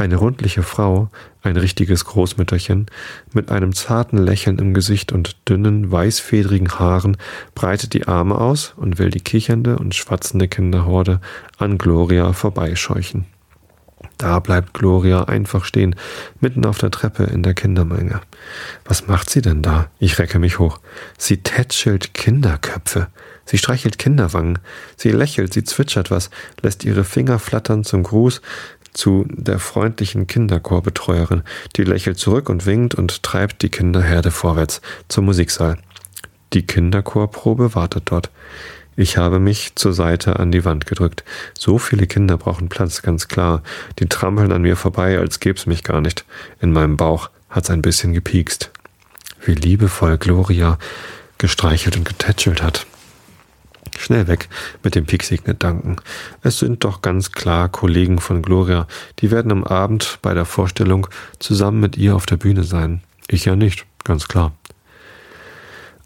Eine 0.00 0.16
rundliche 0.16 0.62
Frau, 0.62 1.10
ein 1.42 1.58
richtiges 1.58 2.06
Großmütterchen, 2.06 2.86
mit 3.34 3.50
einem 3.50 3.74
zarten 3.74 4.16
Lächeln 4.16 4.58
im 4.58 4.72
Gesicht 4.72 5.12
und 5.12 5.36
dünnen, 5.46 5.92
weißfedrigen 5.92 6.78
Haaren, 6.78 7.18
breitet 7.54 7.92
die 7.92 8.08
Arme 8.08 8.38
aus 8.38 8.72
und 8.78 8.98
will 8.98 9.10
die 9.10 9.20
kichernde 9.20 9.78
und 9.78 9.94
schwatzende 9.94 10.48
Kinderhorde 10.48 11.20
an 11.58 11.76
Gloria 11.76 12.32
vorbeischeuchen. 12.32 13.26
Da 14.16 14.40
bleibt 14.40 14.72
Gloria 14.72 15.24
einfach 15.24 15.66
stehen, 15.66 15.94
mitten 16.40 16.64
auf 16.64 16.78
der 16.78 16.90
Treppe 16.90 17.24
in 17.24 17.42
der 17.42 17.52
Kindermenge. 17.52 18.22
Was 18.86 19.06
macht 19.06 19.28
sie 19.28 19.42
denn 19.42 19.60
da? 19.60 19.88
Ich 19.98 20.18
recke 20.18 20.38
mich 20.38 20.58
hoch. 20.58 20.80
Sie 21.18 21.42
tätschelt 21.42 22.14
Kinderköpfe. 22.14 23.08
Sie 23.44 23.58
streichelt 23.58 23.98
Kinderwangen. 23.98 24.58
Sie 24.96 25.10
lächelt, 25.10 25.52
sie 25.52 25.64
zwitschert 25.64 26.10
was, 26.10 26.30
lässt 26.62 26.84
ihre 26.84 27.04
Finger 27.04 27.38
flattern 27.38 27.82
zum 27.82 28.02
Gruß, 28.02 28.42
zu 28.92 29.26
der 29.28 29.58
freundlichen 29.58 30.26
Kinderchorbetreuerin, 30.26 31.42
die 31.76 31.84
lächelt 31.84 32.18
zurück 32.18 32.48
und 32.48 32.66
winkt 32.66 32.94
und 32.94 33.22
treibt 33.22 33.62
die 33.62 33.68
Kinderherde 33.68 34.30
vorwärts 34.30 34.80
zum 35.08 35.26
Musiksaal. 35.26 35.78
Die 36.52 36.66
Kinderchorprobe 36.66 37.74
wartet 37.74 38.04
dort. 38.06 38.30
Ich 38.96 39.16
habe 39.16 39.38
mich 39.38 39.76
zur 39.76 39.92
Seite 39.92 40.38
an 40.38 40.52
die 40.52 40.64
Wand 40.64 40.86
gedrückt. 40.86 41.24
So 41.56 41.78
viele 41.78 42.06
Kinder 42.06 42.36
brauchen 42.36 42.68
Platz, 42.68 43.02
ganz 43.02 43.28
klar. 43.28 43.62
Die 43.98 44.06
trampeln 44.06 44.52
an 44.52 44.62
mir 44.62 44.76
vorbei, 44.76 45.18
als 45.18 45.40
gäb's 45.40 45.66
mich 45.66 45.84
gar 45.84 46.00
nicht. 46.00 46.24
In 46.60 46.72
meinem 46.72 46.96
Bauch 46.96 47.30
hat's 47.48 47.70
ein 47.70 47.82
bisschen 47.82 48.12
gepiekst. 48.12 48.70
Wie 49.42 49.54
liebevoll 49.54 50.18
Gloria 50.18 50.78
gestreichelt 51.38 51.96
und 51.96 52.04
getätschelt 52.04 52.62
hat. 52.62 52.86
Schnell 54.00 54.28
weg 54.28 54.48
mit 54.82 54.94
dem 54.94 55.04
Pixie-Gedanken. 55.04 55.96
Es 56.42 56.58
sind 56.58 56.84
doch 56.84 57.02
ganz 57.02 57.32
klar 57.32 57.68
Kollegen 57.68 58.18
von 58.18 58.40
Gloria. 58.40 58.86
Die 59.18 59.30
werden 59.30 59.52
am 59.52 59.62
Abend 59.62 60.20
bei 60.22 60.32
der 60.32 60.46
Vorstellung 60.46 61.06
zusammen 61.38 61.80
mit 61.80 61.98
ihr 61.98 62.16
auf 62.16 62.24
der 62.24 62.38
Bühne 62.38 62.64
sein. 62.64 63.02
Ich 63.28 63.44
ja 63.44 63.56
nicht, 63.56 63.84
ganz 64.02 64.26
klar. 64.26 64.52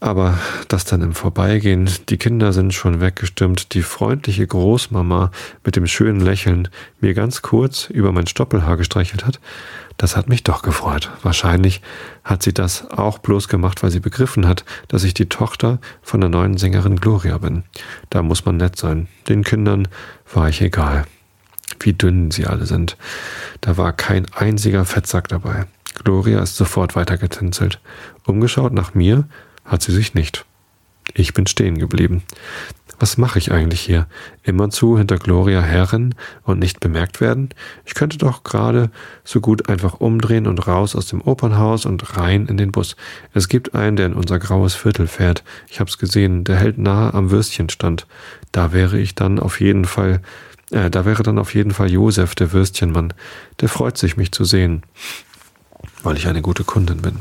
Aber 0.00 0.36
das 0.66 0.84
dann 0.84 1.02
im 1.02 1.14
Vorbeigehen, 1.14 1.88
die 2.08 2.16
Kinder 2.16 2.52
sind 2.52 2.74
schon 2.74 3.00
weggestimmt, 3.00 3.74
die 3.74 3.82
freundliche 3.82 4.44
Großmama 4.44 5.30
mit 5.64 5.76
dem 5.76 5.86
schönen 5.86 6.20
Lächeln 6.20 6.68
mir 7.00 7.14
ganz 7.14 7.42
kurz 7.42 7.90
über 7.90 8.10
mein 8.10 8.26
Stoppelhaar 8.26 8.76
gestreichelt 8.76 9.24
hat, 9.24 9.38
das 9.96 10.16
hat 10.16 10.28
mich 10.28 10.42
doch 10.42 10.62
gefreut. 10.62 11.10
Wahrscheinlich 11.22 11.80
hat 12.24 12.42
sie 12.42 12.52
das 12.52 12.90
auch 12.90 13.18
bloß 13.18 13.48
gemacht, 13.48 13.82
weil 13.82 13.90
sie 13.90 14.00
begriffen 14.00 14.46
hat, 14.46 14.64
dass 14.88 15.04
ich 15.04 15.14
die 15.14 15.28
Tochter 15.28 15.78
von 16.02 16.20
der 16.20 16.30
neuen 16.30 16.56
Sängerin 16.56 16.96
Gloria 16.96 17.38
bin. 17.38 17.64
Da 18.10 18.22
muss 18.22 18.44
man 18.44 18.56
nett 18.56 18.76
sein. 18.76 19.08
Den 19.28 19.44
Kindern 19.44 19.88
war 20.32 20.48
ich 20.48 20.60
egal. 20.60 21.06
Wie 21.80 21.92
dünn 21.92 22.30
sie 22.30 22.46
alle 22.46 22.66
sind. 22.66 22.96
Da 23.60 23.76
war 23.76 23.92
kein 23.92 24.26
einziger 24.34 24.84
Fettsack 24.84 25.28
dabei. 25.28 25.66
Gloria 26.02 26.42
ist 26.42 26.56
sofort 26.56 26.96
weitergetänzelt. 26.96 27.80
Umgeschaut 28.24 28.72
nach 28.72 28.94
mir 28.94 29.28
hat 29.64 29.82
sie 29.82 29.92
sich 29.92 30.14
nicht. 30.14 30.44
Ich 31.12 31.34
bin 31.34 31.46
stehen 31.46 31.78
geblieben. 31.78 32.22
Was 32.98 33.18
mache 33.18 33.38
ich 33.38 33.50
eigentlich 33.50 33.80
hier? 33.80 34.06
Immerzu 34.42 34.96
hinter 34.96 35.18
Gloria 35.18 35.60
herren 35.60 36.14
und 36.42 36.58
nicht 36.58 36.80
bemerkt 36.80 37.20
werden? 37.20 37.48
Ich 37.84 37.94
könnte 37.94 38.18
doch 38.18 38.44
gerade 38.44 38.90
so 39.24 39.40
gut 39.40 39.68
einfach 39.68 39.94
umdrehen 39.94 40.46
und 40.46 40.66
raus 40.66 40.94
aus 40.94 41.06
dem 41.06 41.20
Opernhaus 41.20 41.86
und 41.86 42.16
rein 42.16 42.46
in 42.46 42.56
den 42.56 42.72
Bus. 42.72 42.96
Es 43.32 43.48
gibt 43.48 43.74
einen, 43.74 43.96
der 43.96 44.06
in 44.06 44.14
unser 44.14 44.38
graues 44.38 44.74
Viertel 44.74 45.06
fährt. 45.06 45.42
Ich 45.68 45.80
hab's 45.80 45.98
gesehen, 45.98 46.44
der 46.44 46.56
hält 46.56 46.78
nahe 46.78 47.12
am 47.14 47.30
Würstchenstand. 47.30 48.06
Da 48.52 48.72
wäre 48.72 48.98
ich 48.98 49.14
dann 49.14 49.40
auf 49.40 49.60
jeden 49.60 49.84
Fall, 49.84 50.20
äh, 50.70 50.90
da 50.90 51.04
wäre 51.04 51.22
dann 51.22 51.38
auf 51.38 51.54
jeden 51.54 51.72
Fall 51.72 51.90
Josef, 51.90 52.34
der 52.34 52.52
Würstchenmann. 52.52 53.12
Der 53.60 53.68
freut 53.68 53.98
sich, 53.98 54.16
mich 54.16 54.32
zu 54.32 54.44
sehen, 54.44 54.82
weil 56.02 56.16
ich 56.16 56.28
eine 56.28 56.42
gute 56.42 56.64
Kundin 56.64 56.98
bin. 56.98 57.18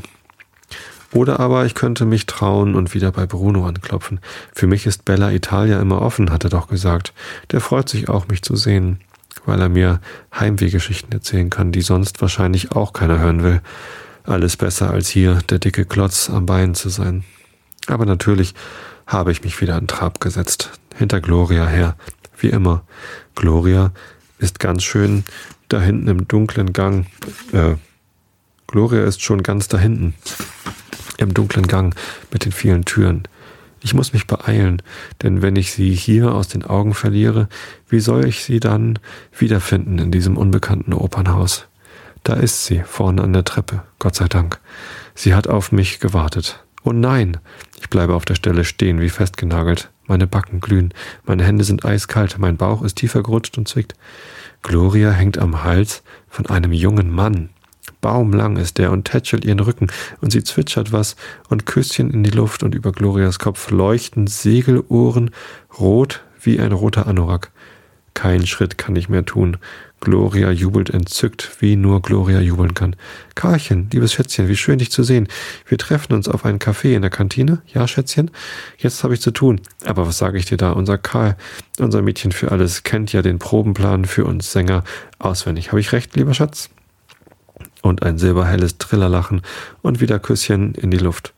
Oder 1.14 1.38
aber 1.38 1.64
ich 1.64 1.74
könnte 1.74 2.04
mich 2.04 2.26
trauen 2.26 2.74
und 2.74 2.92
wieder 2.92 3.12
bei 3.12 3.24
Bruno 3.24 3.66
anklopfen. 3.66 4.18
Für 4.52 4.66
mich 4.66 4.84
ist 4.84 5.04
Bella 5.04 5.30
Italia 5.30 5.80
immer 5.80 6.02
offen, 6.02 6.32
hat 6.32 6.42
er 6.42 6.50
doch 6.50 6.66
gesagt. 6.66 7.14
Der 7.52 7.60
freut 7.60 7.88
sich 7.88 8.08
auch, 8.08 8.26
mich 8.26 8.42
zu 8.42 8.56
sehen, 8.56 8.98
weil 9.46 9.60
er 9.60 9.68
mir 9.68 10.00
Heimwehgeschichten 10.34 11.12
erzählen 11.12 11.50
kann, 11.50 11.70
die 11.70 11.82
sonst 11.82 12.20
wahrscheinlich 12.20 12.72
auch 12.72 12.92
keiner 12.92 13.20
hören 13.20 13.44
will. 13.44 13.62
Alles 14.24 14.56
besser 14.56 14.90
als 14.90 15.08
hier 15.08 15.38
der 15.48 15.60
dicke 15.60 15.84
Klotz 15.84 16.28
am 16.28 16.46
Bein 16.46 16.74
zu 16.74 16.88
sein. 16.88 17.22
Aber 17.86 18.06
natürlich 18.06 18.54
habe 19.06 19.30
ich 19.30 19.44
mich 19.44 19.60
wieder 19.60 19.76
an 19.76 19.86
Trab 19.86 20.20
gesetzt, 20.20 20.72
hinter 20.96 21.20
Gloria 21.20 21.66
her, 21.66 21.94
wie 22.38 22.48
immer. 22.48 22.82
Gloria 23.36 23.92
ist 24.38 24.58
ganz 24.58 24.82
schön 24.82 25.22
da 25.68 25.80
hinten 25.80 26.08
im 26.08 26.26
dunklen 26.26 26.72
Gang. 26.72 27.06
Äh, 27.52 27.76
Gloria 28.66 29.04
ist 29.04 29.22
schon 29.22 29.44
ganz 29.44 29.68
da 29.68 29.78
hinten 29.78 30.14
im 31.18 31.34
dunklen 31.34 31.66
Gang 31.66 31.94
mit 32.30 32.44
den 32.44 32.52
vielen 32.52 32.84
Türen. 32.84 33.24
Ich 33.80 33.92
muss 33.92 34.14
mich 34.14 34.26
beeilen, 34.26 34.80
denn 35.22 35.42
wenn 35.42 35.56
ich 35.56 35.72
sie 35.72 35.92
hier 35.94 36.34
aus 36.34 36.48
den 36.48 36.64
Augen 36.64 36.94
verliere, 36.94 37.48
wie 37.88 38.00
soll 38.00 38.24
ich 38.24 38.42
sie 38.42 38.58
dann 38.58 38.98
wiederfinden 39.36 39.98
in 39.98 40.10
diesem 40.10 40.38
unbekannten 40.38 40.94
Opernhaus? 40.94 41.66
Da 42.22 42.32
ist 42.32 42.64
sie, 42.64 42.82
vorne 42.86 43.22
an 43.22 43.34
der 43.34 43.44
Treppe, 43.44 43.82
Gott 43.98 44.14
sei 44.14 44.26
Dank. 44.26 44.58
Sie 45.14 45.34
hat 45.34 45.48
auf 45.48 45.70
mich 45.70 46.00
gewartet. 46.00 46.64
Oh 46.82 46.92
nein! 46.92 47.36
Ich 47.80 47.90
bleibe 47.90 48.14
auf 48.14 48.24
der 48.24 48.34
Stelle 48.34 48.64
stehen, 48.64 49.00
wie 49.00 49.10
festgenagelt. 49.10 49.90
Meine 50.06 50.26
Backen 50.26 50.60
glühen, 50.60 50.92
meine 51.24 51.44
Hände 51.44 51.64
sind 51.64 51.84
eiskalt, 51.84 52.38
mein 52.38 52.56
Bauch 52.56 52.82
ist 52.82 52.96
tiefer 52.96 53.22
gerutscht 53.22 53.56
und 53.58 53.68
zwickt. 53.68 53.94
Gloria 54.62 55.10
hängt 55.10 55.38
am 55.38 55.62
Hals 55.62 56.02
von 56.28 56.46
einem 56.46 56.72
jungen 56.72 57.10
Mann. 57.10 57.50
Baumlang 58.04 58.58
ist 58.58 58.78
er 58.80 58.92
und 58.92 59.06
tätschelt 59.06 59.46
ihren 59.46 59.60
Rücken 59.60 59.86
und 60.20 60.30
sie 60.30 60.44
zwitschert 60.44 60.92
was 60.92 61.16
und 61.48 61.64
Küsschen 61.64 62.10
in 62.10 62.22
die 62.22 62.32
Luft 62.32 62.62
und 62.62 62.74
über 62.74 62.92
Glorias 62.92 63.38
Kopf 63.38 63.70
leuchten 63.70 64.26
Segelohren 64.26 65.30
rot 65.78 66.22
wie 66.38 66.60
ein 66.60 66.72
roter 66.72 67.06
Anorak. 67.06 67.50
Kein 68.12 68.46
Schritt 68.46 68.76
kann 68.76 68.94
ich 68.94 69.08
mehr 69.08 69.24
tun. 69.24 69.56
Gloria 70.00 70.50
jubelt 70.50 70.90
entzückt, 70.90 71.50
wie 71.60 71.76
nur 71.76 72.02
Gloria 72.02 72.40
jubeln 72.40 72.74
kann. 72.74 72.94
Karlchen, 73.36 73.88
liebes 73.90 74.12
Schätzchen, 74.12 74.48
wie 74.48 74.56
schön 74.56 74.80
dich 74.80 74.90
zu 74.90 75.02
sehen. 75.02 75.26
Wir 75.66 75.78
treffen 75.78 76.12
uns 76.12 76.28
auf 76.28 76.44
einen 76.44 76.58
Kaffee 76.58 76.94
in 76.94 77.00
der 77.00 77.10
Kantine. 77.10 77.62
Ja, 77.72 77.88
Schätzchen? 77.88 78.30
Jetzt 78.76 79.02
habe 79.02 79.14
ich 79.14 79.22
zu 79.22 79.30
tun. 79.30 79.62
Aber 79.86 80.06
was 80.06 80.18
sage 80.18 80.36
ich 80.36 80.44
dir 80.44 80.58
da? 80.58 80.72
Unser 80.72 80.98
Karl, 80.98 81.38
unser 81.78 82.02
Mädchen 82.02 82.32
für 82.32 82.52
alles, 82.52 82.82
kennt 82.82 83.14
ja 83.14 83.22
den 83.22 83.38
Probenplan 83.38 84.04
für 84.04 84.26
uns 84.26 84.52
Sänger 84.52 84.84
auswendig. 85.18 85.68
Habe 85.68 85.80
ich 85.80 85.92
recht, 85.92 86.14
lieber 86.16 86.34
Schatz? 86.34 86.68
Und 87.84 88.02
ein 88.02 88.16
silberhelles 88.16 88.78
Trillerlachen 88.78 89.42
und 89.82 90.00
wieder 90.00 90.18
Küsschen 90.18 90.74
in 90.74 90.90
die 90.90 90.96
Luft. 90.96 91.34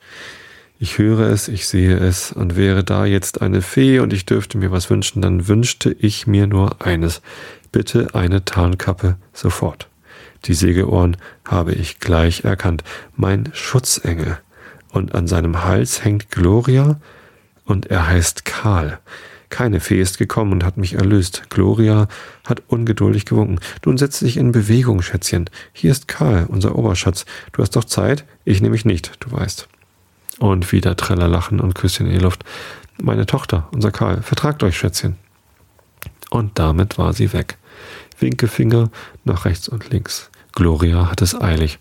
Ich 0.78 0.96
höre 0.96 1.28
es, 1.28 1.48
ich 1.48 1.66
sehe 1.66 1.96
es, 1.96 2.30
und 2.30 2.54
wäre 2.54 2.84
da 2.84 3.04
jetzt 3.04 3.42
eine 3.42 3.62
Fee 3.62 3.98
und 3.98 4.12
ich 4.12 4.26
dürfte 4.26 4.56
mir 4.56 4.70
was 4.70 4.88
wünschen, 4.88 5.22
dann 5.22 5.48
wünschte 5.48 5.90
ich 5.98 6.28
mir 6.28 6.46
nur 6.46 6.86
eines. 6.86 7.20
Bitte 7.72 8.14
eine 8.14 8.44
Tarnkappe 8.44 9.16
sofort. 9.32 9.88
Die 10.44 10.54
Segeohren 10.54 11.16
habe 11.44 11.72
ich 11.72 11.98
gleich 11.98 12.44
erkannt. 12.44 12.84
Mein 13.16 13.48
Schutzengel. 13.52 14.38
Und 14.92 15.16
an 15.16 15.26
seinem 15.26 15.64
Hals 15.64 16.04
hängt 16.04 16.30
Gloria 16.30 17.00
und 17.64 17.86
er 17.86 18.06
heißt 18.06 18.44
Karl. 18.44 19.00
Keine 19.48 19.80
Fee 19.80 20.00
ist 20.00 20.18
gekommen 20.18 20.52
und 20.52 20.64
hat 20.64 20.76
mich 20.76 20.94
erlöst. 20.94 21.44
Gloria 21.50 22.08
hat 22.46 22.62
ungeduldig 22.68 23.24
gewunken. 23.24 23.60
Nun 23.84 23.98
setz 23.98 24.18
dich 24.18 24.36
in 24.36 24.52
Bewegung, 24.52 25.02
Schätzchen. 25.02 25.48
Hier 25.72 25.92
ist 25.92 26.08
Karl, 26.08 26.46
unser 26.48 26.76
Oberschatz. 26.76 27.26
Du 27.52 27.62
hast 27.62 27.76
doch 27.76 27.84
Zeit? 27.84 28.24
Ich 28.44 28.60
nehme 28.60 28.72
mich 28.72 28.84
nicht, 28.84 29.12
du 29.20 29.32
weißt. 29.32 29.68
Und 30.38 30.72
wieder 30.72 30.96
Trällerlachen 30.96 31.60
und 31.60 31.74
Küsschen 31.74 32.06
in 32.06 32.12
die 32.12 32.18
Luft. 32.18 32.44
Meine 33.00 33.26
Tochter, 33.26 33.68
unser 33.72 33.90
Karl, 33.90 34.22
vertragt 34.22 34.62
euch, 34.62 34.76
Schätzchen. 34.76 35.16
Und 36.30 36.58
damit 36.58 36.98
war 36.98 37.12
sie 37.12 37.32
weg. 37.32 37.56
Winkefinger 38.18 38.90
nach 39.24 39.44
rechts 39.44 39.68
und 39.68 39.90
links. 39.90 40.30
Gloria 40.52 41.10
hat 41.10 41.22
es 41.22 41.38
eilig. 41.38 41.78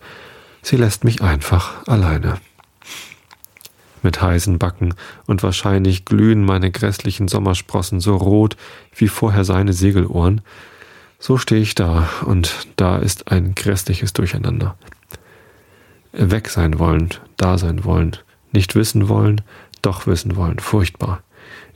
Sie 0.62 0.78
lässt 0.78 1.04
mich 1.04 1.22
einfach 1.22 1.88
alleine. 1.88 2.38
Mit 4.06 4.22
heißen 4.22 4.60
Backen 4.60 4.94
und 5.26 5.42
wahrscheinlich 5.42 6.06
glühen 6.06 6.46
meine 6.46 6.70
grässlichen 6.70 7.28
Sommersprossen 7.28 8.00
so 8.02 8.16
rot 8.16 8.56
wie 8.96 9.08
vorher 9.08 9.44
seine 9.44 9.74
Segelohren. 9.74 10.42
So 11.18 11.40
stehe 11.40 11.60
ich 11.60 11.74
da 11.74 12.08
und 12.24 12.68
da 12.76 12.98
ist 12.98 13.32
ein 13.32 13.56
grässliches 13.56 14.14
Durcheinander. 14.14 14.78
Weg 16.12 16.50
sein 16.50 16.78
wollen, 16.78 17.10
da 17.38 17.58
sein 17.58 17.84
wollen, 17.84 18.16
nicht 18.52 18.76
wissen 18.76 19.10
wollen, 19.10 19.42
doch 19.82 20.06
wissen 20.06 20.36
wollen, 20.36 20.60
furchtbar. 20.60 21.24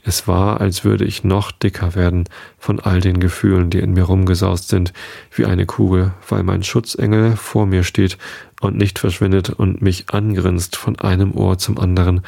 Es 0.02 0.26
war, 0.26 0.60
als 0.60 0.84
würde 0.84 1.04
ich 1.04 1.24
noch 1.24 1.52
dicker 1.52 1.94
werden 1.94 2.24
von 2.58 2.80
all 2.80 3.00
den 3.00 3.20
Gefühlen, 3.20 3.70
die 3.70 3.80
in 3.80 3.92
mir 3.92 4.04
rumgesaust 4.04 4.68
sind, 4.68 4.92
wie 5.34 5.44
eine 5.44 5.66
Kugel, 5.66 6.12
weil 6.28 6.42
mein 6.42 6.62
Schutzengel 6.62 7.36
vor 7.36 7.66
mir 7.66 7.82
steht 7.82 8.16
und 8.60 8.76
nicht 8.76 8.98
verschwindet 8.98 9.50
und 9.50 9.82
mich 9.82 10.10
angrinst 10.10 10.76
von 10.76 10.98
einem 10.98 11.32
Ohr 11.32 11.58
zum 11.58 11.78
anderen 11.78 12.22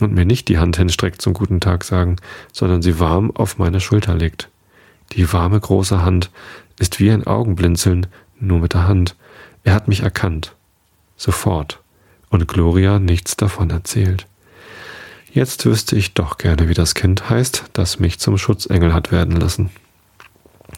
und 0.00 0.12
mir 0.12 0.24
nicht 0.24 0.48
die 0.48 0.58
Hand 0.58 0.76
hinstreckt 0.76 1.20
zum 1.20 1.34
guten 1.34 1.60
Tag 1.60 1.84
sagen, 1.84 2.16
sondern 2.52 2.82
sie 2.82 2.98
warm 2.98 3.30
auf 3.30 3.58
meine 3.58 3.80
Schulter 3.80 4.14
legt. 4.14 4.48
Die 5.12 5.32
warme 5.32 5.60
große 5.60 6.02
Hand 6.02 6.30
ist 6.78 6.98
wie 7.00 7.10
ein 7.10 7.26
Augenblinzeln, 7.26 8.06
nur 8.40 8.60
mit 8.60 8.72
der 8.72 8.88
Hand. 8.88 9.14
Er 9.62 9.74
hat 9.74 9.88
mich 9.88 10.00
erkannt. 10.00 10.54
Sofort. 11.16 11.80
Und 12.30 12.48
Gloria 12.48 12.98
nichts 12.98 13.36
davon 13.36 13.70
erzählt. 13.70 14.26
Jetzt 15.34 15.66
wüsste 15.66 15.96
ich 15.96 16.14
doch 16.14 16.38
gerne, 16.38 16.68
wie 16.68 16.74
das 16.74 16.94
Kind 16.94 17.28
heißt, 17.28 17.64
das 17.72 17.98
mich 17.98 18.20
zum 18.20 18.38
Schutzengel 18.38 18.94
hat 18.94 19.10
werden 19.10 19.34
lassen. 19.34 19.70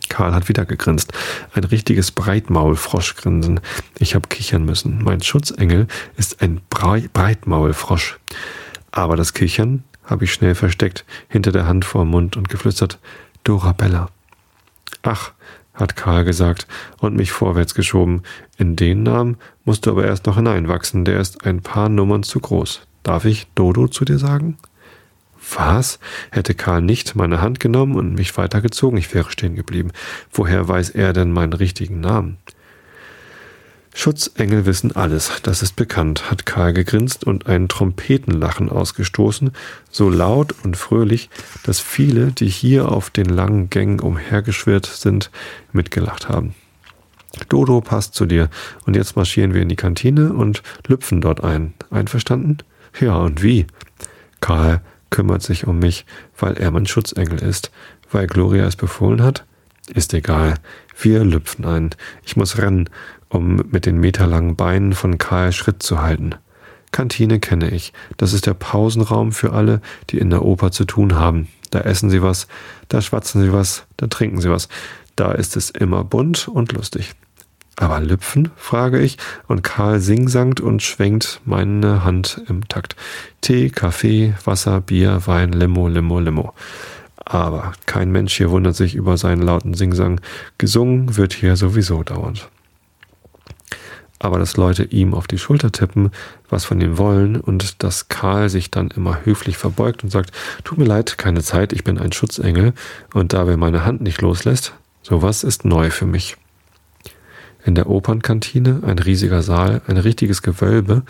Karl 0.09 0.35
hat 0.35 0.49
wieder 0.49 0.65
gegrinst. 0.65 1.13
Ein 1.53 1.65
richtiges 1.65 2.11
Breitmaulfroschgrinsen. 2.11 3.61
Ich 3.99 4.15
habe 4.15 4.29
kichern 4.29 4.65
müssen. 4.65 5.05
Mein 5.05 5.21
Schutzengel 5.21 5.89
ist 6.17 6.41
ein 6.41 6.63
Brei 6.71 7.07
Breitmaulfrosch. 7.13 8.19
Aber 8.93 9.17
das 9.17 9.35
Kichern 9.35 9.85
habe 10.05 10.25
ich 10.25 10.33
schnell 10.33 10.55
versteckt, 10.55 11.05
hinter 11.29 11.53
der 11.53 11.67
Hand 11.67 11.85
vor 11.85 12.07
Mund 12.07 12.39
und 12.39 12.49
geflüstert. 12.49 12.99
Dorabella. 13.45 14.09
Ach, 15.03 15.33
hat 15.75 15.97
Karl 15.97 16.25
gesagt 16.25 16.67
und 16.99 17.15
mich 17.15 17.31
vorwärts 17.31 17.75
geschoben. 17.75 18.23
In 18.57 18.75
den 18.75 19.03
Namen 19.03 19.37
musst 19.67 19.85
du 19.85 19.91
aber 19.91 20.07
erst 20.07 20.25
noch 20.25 20.37
hineinwachsen, 20.37 21.05
der 21.05 21.21
ist 21.21 21.45
ein 21.45 21.61
paar 21.61 21.91
Nummern 21.91 22.23
zu 22.23 22.41
groß. 22.41 22.87
Darf 23.07 23.25
ich 23.25 23.47
Dodo 23.55 23.87
zu 23.87 24.05
dir 24.05 24.19
sagen? 24.19 24.59
Was? 25.55 26.01
Hätte 26.33 26.57
Karl 26.57 26.83
nicht 26.83 27.15
meine 27.15 27.41
Hand 27.41 27.61
genommen 27.61 27.95
und 27.95 28.15
mich 28.15 28.37
weitergezogen, 28.37 28.99
ich 28.99 29.15
wäre 29.15 29.31
stehen 29.31 29.55
geblieben. 29.55 29.93
Woher 30.33 30.67
weiß 30.67 30.91
er 30.91 31.13
denn 31.13 31.31
meinen 31.31 31.53
richtigen 31.53 32.01
Namen? 32.01 32.39
Schutzengel 33.95 34.67
wissen 34.67 34.97
alles, 34.97 35.31
das 35.45 35.63
ist 35.63 35.77
bekannt, 35.77 36.33
hat 36.33 36.47
Karl 36.47 36.73
gegrinst 36.73 37.23
und 37.23 37.47
ein 37.47 37.69
Trompetenlachen 37.69 38.71
ausgestoßen, 38.71 39.53
so 39.89 40.11
laut 40.11 40.57
und 40.65 40.77
fröhlich, 40.77 41.31
dass 41.63 41.79
viele, 41.79 42.33
die 42.33 42.49
hier 42.49 42.91
auf 42.91 43.11
den 43.11 43.27
langen 43.27 43.71
Gängen 43.71 44.01
umhergeschwirrt 44.01 44.87
sind, 44.87 45.31
mitgelacht 45.71 46.29
haben. 46.29 46.57
Dodo 47.49 47.81
passt 47.83 48.17
zu 48.17 48.27
dir, 48.27 48.51
und 48.85 48.97
jetzt 48.97 49.15
marschieren 49.15 49.55
wir 49.55 49.63
in 49.63 49.69
die 49.69 49.77
Kantine 49.77 50.33
und 50.33 50.65
lüpfen 50.89 51.21
dort 51.21 51.45
ein. 51.45 51.73
Einverstanden? 51.93 52.59
Ja, 53.01 53.17
und 53.17 53.43
wie? 53.43 53.67
Karl 54.41 54.81
kümmert 55.11 55.43
sich 55.43 55.67
um 55.67 55.79
mich, 55.79 56.07
weil 56.39 56.55
er 56.55 56.71
mein 56.71 56.87
Schutzengel 56.87 57.43
ist. 57.43 57.71
Weil 58.11 58.27
Gloria 58.27 58.65
es 58.67 58.77
befohlen 58.77 59.23
hat? 59.23 59.45
Ist 59.93 60.15
egal. 60.15 60.55
Wir 60.99 61.25
lüpfen 61.25 61.65
ein. 61.65 61.91
Ich 62.25 62.37
muss 62.37 62.59
rennen, 62.59 62.89
um 63.29 63.57
mit 63.71 63.87
den 63.87 63.99
meterlangen 63.99 64.57
Beinen 64.57 64.93
von 64.95 65.19
Karl 65.19 65.53
Schritt 65.53 65.83
zu 65.83 66.01
halten. 66.01 66.35
Kantine 66.93 67.41
kenne 67.41 67.71
ich. 67.71 67.93
Das 68.17 68.33
ist 68.33 68.47
der 68.47 68.55
Pausenraum 68.55 69.33
für 69.33 69.53
alle, 69.53 69.81
die 70.11 70.19
in 70.19 70.31
der 70.31 70.45
Oper 70.45 70.71
zu 70.71 70.85
tun 70.85 71.17
haben. 71.17 71.49
Da 71.71 71.81
essen 71.81 72.11
sie 72.11 72.23
was, 72.23 72.47
da 72.89 73.03
schwatzen 73.03 73.43
sie 73.43 73.53
was, 73.53 73.87
da 73.97 74.07
trinken 74.07 74.41
sie 74.41 74.51
was. 74.51 74.69
Da 75.15 75.33
ist 75.33 75.57
es 75.57 75.71
immer 75.71 76.05
bunt 76.05 76.49
und 76.49 76.73
lustig. 76.73 77.15
Aber 77.79 78.01
Lüpfen? 78.01 78.51
frage 78.57 79.01
ich, 79.01 79.19
und 79.49 79.63
Karl 79.63 80.01
singsangt 80.01 80.61
und 80.61 80.83
schwenkt 80.83 81.43
meine 81.45 82.05
Hand 82.05 82.41
im 82.49 82.67
Takt. 82.69 82.97
Tee, 83.43 83.69
Kaffee, 83.69 84.35
Wasser, 84.45 84.81
Bier, 84.81 85.23
Wein, 85.27 85.53
Limo, 85.53 85.87
Limo, 85.89 86.19
Limo. 86.19 86.55
Aber 87.17 87.73
kein 87.85 88.11
Mensch 88.11 88.37
hier 88.37 88.51
wundert 88.51 88.77
sich 88.77 88.95
über 88.95 89.19
seinen 89.19 89.43
lauten 89.43 89.75
Singsang. 89.75 90.21
Gesungen 90.57 91.17
wird 91.17 91.35
hier 91.35 91.57
sowieso 91.57 92.03
dauernd. 92.03 92.49
Aber 94.19 94.39
dass 94.39 94.57
Leute 94.57 94.85
ihm 94.85 95.13
auf 95.13 95.27
die 95.27 95.39
Schulter 95.39 95.71
tippen, 95.71 96.11
was 96.49 96.65
von 96.65 96.81
ihm 96.81 96.97
wollen, 96.97 97.37
und 97.39 97.83
dass 97.83 98.09
Karl 98.09 98.49
sich 98.49 98.71
dann 98.71 98.89
immer 98.89 99.27
höflich 99.27 99.59
verbeugt 99.59 100.03
und 100.03 100.11
sagt, 100.11 100.31
tut 100.65 100.79
mir 100.79 100.87
leid, 100.87 101.19
keine 101.19 101.43
Zeit, 101.43 101.75
ich 101.75 101.85
bin 101.85 101.99
ein 101.99 102.13
Schutzengel, 102.13 102.73
und 103.13 103.35
dabei 103.35 103.59
meine 103.59 103.85
Hand 103.85 104.01
nicht 104.01 104.23
loslässt, 104.23 104.73
sowas 105.03 105.45
ist 105.45 105.67
neu 105.67 105.91
für 105.91 106.07
mich. 106.07 106.39
In 107.67 107.75
der 107.75 107.91
Opernkantine, 107.91 108.83
ein 108.87 109.01
riesiger 109.01 109.43
Saal, 109.43 109.83
ein 109.89 109.97
richtiges 109.97 110.41
Gewölbe, 110.41 111.03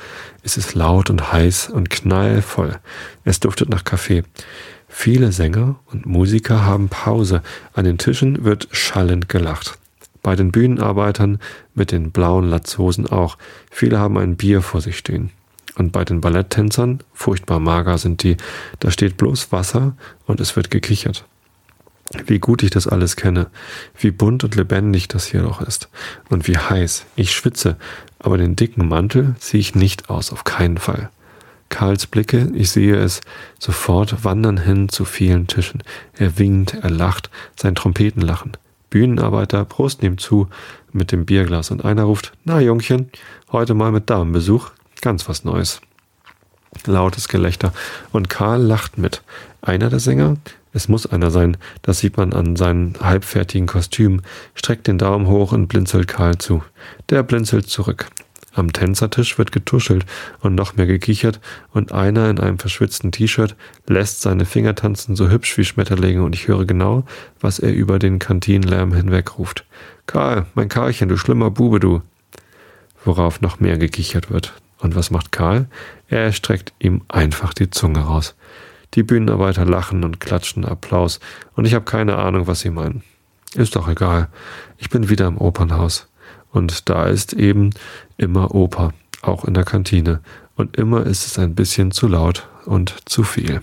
ist 0.42 0.56
es 0.56 0.74
laut 0.74 1.10
und 1.10 1.30
heiß 1.30 1.68
und 1.68 1.90
knallvoll. 1.90 2.78
Es 3.24 3.40
duftet 3.40 3.68
nach 3.68 3.84
Kaffee. 3.84 4.22
Viele 4.88 5.32
Sänger 5.32 5.78
und 5.92 6.06
Musiker 6.06 6.64
haben 6.64 6.88
Pause. 6.88 7.42
An 7.74 7.84
den 7.84 7.98
Tischen 7.98 8.42
wird 8.44 8.68
schallend 8.70 9.28
gelacht. 9.28 9.78
Bei 10.22 10.34
den 10.34 10.50
Bühnenarbeitern 10.50 11.40
mit 11.74 11.92
den 11.92 12.10
blauen 12.10 12.48
Latzhosen 12.48 13.06
auch. 13.06 13.36
Viele 13.70 13.98
haben 13.98 14.16
ein 14.16 14.36
Bier 14.36 14.62
vor 14.62 14.80
sich 14.80 14.96
stehen. 14.96 15.32
Und 15.76 15.92
bei 15.92 16.06
den 16.06 16.22
Balletttänzern, 16.22 17.00
furchtbar 17.12 17.60
mager 17.60 17.98
sind 17.98 18.22
die, 18.22 18.38
da 18.80 18.90
steht 18.90 19.18
bloß 19.18 19.52
Wasser 19.52 19.94
und 20.24 20.40
es 20.40 20.56
wird 20.56 20.70
gekichert 20.70 21.26
wie 22.26 22.38
gut 22.38 22.62
ich 22.62 22.70
das 22.70 22.86
alles 22.86 23.16
kenne, 23.16 23.48
wie 23.98 24.10
bunt 24.10 24.44
und 24.44 24.54
lebendig 24.54 25.08
das 25.08 25.26
hier 25.26 25.42
noch 25.42 25.60
ist 25.60 25.88
und 26.28 26.46
wie 26.46 26.56
heiß. 26.56 27.04
Ich 27.16 27.32
schwitze, 27.32 27.76
aber 28.18 28.38
den 28.38 28.56
dicken 28.56 28.88
Mantel 28.88 29.34
ziehe 29.38 29.60
ich 29.60 29.74
nicht 29.74 30.10
aus, 30.10 30.32
auf 30.32 30.44
keinen 30.44 30.78
Fall. 30.78 31.10
Karls 31.68 32.06
Blicke, 32.06 32.48
ich 32.54 32.70
sehe 32.70 32.96
es, 32.96 33.20
sofort 33.58 34.24
wandern 34.24 34.58
hin 34.58 34.88
zu 34.88 35.04
vielen 35.04 35.48
Tischen. 35.48 35.82
Er 36.16 36.38
winkt, 36.38 36.74
er 36.74 36.90
lacht, 36.90 37.28
sein 37.56 37.74
Trompetenlachen. 37.74 38.52
Bühnenarbeiter 38.90 39.64
prosten 39.64 40.06
ihm 40.06 40.18
zu 40.18 40.48
mit 40.92 41.12
dem 41.12 41.26
Bierglas 41.26 41.70
und 41.70 41.84
einer 41.84 42.04
ruft, 42.04 42.32
na 42.44 42.60
Jungchen, 42.60 43.10
heute 43.50 43.74
mal 43.74 43.90
mit 43.90 44.08
Damenbesuch, 44.08 44.70
ganz 45.00 45.28
was 45.28 45.44
Neues. 45.44 45.80
Lautes 46.86 47.28
Gelächter 47.28 47.72
und 48.12 48.28
Karl 48.28 48.62
lacht 48.62 48.96
mit. 48.96 49.22
Einer 49.60 49.90
der 49.90 49.98
Sänger, 49.98 50.36
es 50.76 50.88
muss 50.88 51.06
einer 51.06 51.30
sein, 51.30 51.56
das 51.80 52.00
sieht 52.00 52.18
man 52.18 52.34
an 52.34 52.54
seinen 52.54 52.96
halbfertigen 53.00 53.66
Kostüm, 53.66 54.20
streckt 54.54 54.86
den 54.86 54.98
Daumen 54.98 55.26
hoch 55.26 55.52
und 55.52 55.68
blinzelt 55.68 56.06
Karl 56.06 56.36
zu. 56.36 56.62
Der 57.08 57.22
blinzelt 57.22 57.66
zurück. 57.70 58.08
Am 58.52 58.74
Tänzertisch 58.74 59.38
wird 59.38 59.52
getuschelt 59.52 60.04
und 60.40 60.54
noch 60.54 60.76
mehr 60.76 60.86
gekichert 60.86 61.40
und 61.72 61.92
einer 61.92 62.28
in 62.28 62.38
einem 62.38 62.58
verschwitzten 62.58 63.10
T-Shirt 63.10 63.56
lässt 63.86 64.20
seine 64.20 64.44
Finger 64.44 64.74
tanzen 64.74 65.16
so 65.16 65.30
hübsch 65.30 65.56
wie 65.56 65.64
Schmetterlinge 65.64 66.22
und 66.22 66.34
ich 66.34 66.46
höre 66.46 66.66
genau, 66.66 67.04
was 67.40 67.58
er 67.58 67.72
über 67.72 67.98
den 67.98 68.18
Kantinenlärm 68.18 68.92
hinweg 68.92 69.38
ruft. 69.38 69.64
Karl, 70.06 70.44
mein 70.54 70.68
Karlchen, 70.68 71.08
du 71.08 71.16
schlimmer 71.16 71.50
Bube, 71.50 71.80
du. 71.80 72.02
Worauf 73.02 73.40
noch 73.40 73.60
mehr 73.60 73.78
gekichert 73.78 74.30
wird. 74.30 74.52
Und 74.78 74.94
was 74.94 75.10
macht 75.10 75.32
Karl? 75.32 75.68
Er 76.08 76.32
streckt 76.32 76.74
ihm 76.78 77.00
einfach 77.08 77.54
die 77.54 77.70
Zunge 77.70 78.00
raus. 78.00 78.34
Die 78.96 79.02
Bühnenarbeiter 79.02 79.64
lachen 79.64 80.04
und 80.04 80.20
klatschen 80.20 80.64
Applaus, 80.64 81.20
und 81.54 81.66
ich 81.66 81.74
habe 81.74 81.84
keine 81.84 82.16
Ahnung, 82.16 82.46
was 82.46 82.60
sie 82.60 82.70
meinen. 82.70 83.02
Ist 83.54 83.76
doch 83.76 83.88
egal. 83.88 84.28
Ich 84.78 84.90
bin 84.90 85.08
wieder 85.08 85.26
im 85.26 85.38
Opernhaus. 85.38 86.08
Und 86.50 86.88
da 86.88 87.04
ist 87.04 87.32
eben 87.32 87.70
immer 88.16 88.54
Oper, 88.54 88.92
auch 89.22 89.44
in 89.44 89.54
der 89.54 89.64
Kantine. 89.64 90.20
Und 90.56 90.76
immer 90.76 91.04
ist 91.04 91.26
es 91.26 91.38
ein 91.38 91.54
bisschen 91.54 91.90
zu 91.90 92.08
laut 92.08 92.48
und 92.64 92.96
zu 93.04 93.22
viel. 93.22 93.62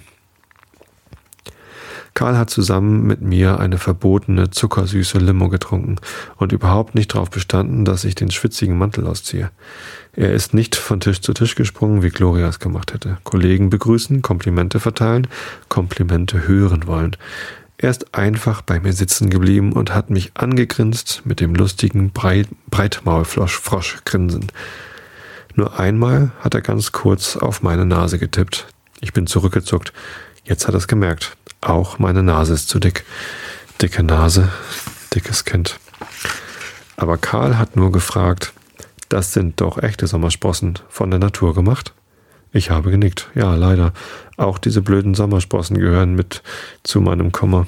Karl 2.13 2.37
hat 2.37 2.51
zusammen 2.51 3.03
mit 3.03 3.21
mir 3.21 3.59
eine 3.59 3.79
verbotene 3.79 4.51
zuckersüße 4.51 5.17
Limo 5.17 5.49
getrunken 5.49 5.95
und 6.37 6.51
überhaupt 6.51 6.93
nicht 6.93 7.15
darauf 7.15 7.31
bestanden, 7.31 7.85
dass 7.85 8.03
ich 8.03 8.13
den 8.13 8.29
schwitzigen 8.29 8.77
Mantel 8.77 9.07
ausziehe. 9.07 9.49
Er 10.15 10.31
ist 10.31 10.53
nicht 10.53 10.75
von 10.75 10.99
Tisch 10.99 11.21
zu 11.21 11.33
Tisch 11.33 11.55
gesprungen, 11.55 12.03
wie 12.03 12.09
Gloria 12.09 12.47
es 12.47 12.59
gemacht 12.59 12.93
hätte. 12.93 13.17
Kollegen 13.23 13.71
begrüßen, 13.71 14.21
Komplimente 14.21 14.79
verteilen, 14.79 15.27
Komplimente 15.69 16.47
hören 16.47 16.85
wollen. 16.85 17.17
Er 17.77 17.89
ist 17.89 18.13
einfach 18.13 18.61
bei 18.61 18.79
mir 18.79 18.93
sitzen 18.93 19.31
geblieben 19.31 19.73
und 19.73 19.93
hat 19.93 20.11
mich 20.11 20.31
angegrinst 20.35 21.23
mit 21.25 21.39
dem 21.39 21.55
lustigen 21.55 22.11
Breit 22.11 22.47
Breitmaulfrosch-Grinsen. 22.69 24.51
Nur 25.55 25.79
einmal 25.79 26.31
hat 26.39 26.53
er 26.53 26.61
ganz 26.61 26.91
kurz 26.91 27.35
auf 27.35 27.63
meine 27.63 27.85
Nase 27.85 28.19
getippt. 28.19 28.67
Ich 29.01 29.13
bin 29.13 29.25
zurückgezuckt. 29.25 29.93
Jetzt 30.43 30.67
hat 30.67 30.75
er 30.75 30.77
es 30.77 30.87
gemerkt. 30.87 31.35
Auch 31.61 31.97
meine 31.97 32.21
Nase 32.21 32.53
ist 32.53 32.69
zu 32.69 32.79
dick. 32.79 33.03
Dicke 33.81 34.03
Nase, 34.03 34.49
dickes 35.13 35.43
Kind. 35.43 35.79
Aber 36.97 37.17
Karl 37.17 37.57
hat 37.57 37.75
nur 37.75 37.91
gefragt, 37.91 38.53
das 39.09 39.33
sind 39.33 39.61
doch 39.61 39.77
echte 39.81 40.07
Sommersprossen 40.07 40.79
von 40.89 41.09
der 41.09 41.19
Natur 41.19 41.53
gemacht? 41.53 41.93
Ich 42.51 42.69
habe 42.69 42.91
genickt. 42.91 43.29
Ja, 43.33 43.55
leider. 43.55 43.93
Auch 44.37 44.59
diese 44.59 44.81
blöden 44.81 45.15
Sommersprossen 45.15 45.77
gehören 45.77 46.13
mit 46.15 46.43
zu 46.83 47.01
meinem 47.01 47.31
Kummer. 47.31 47.67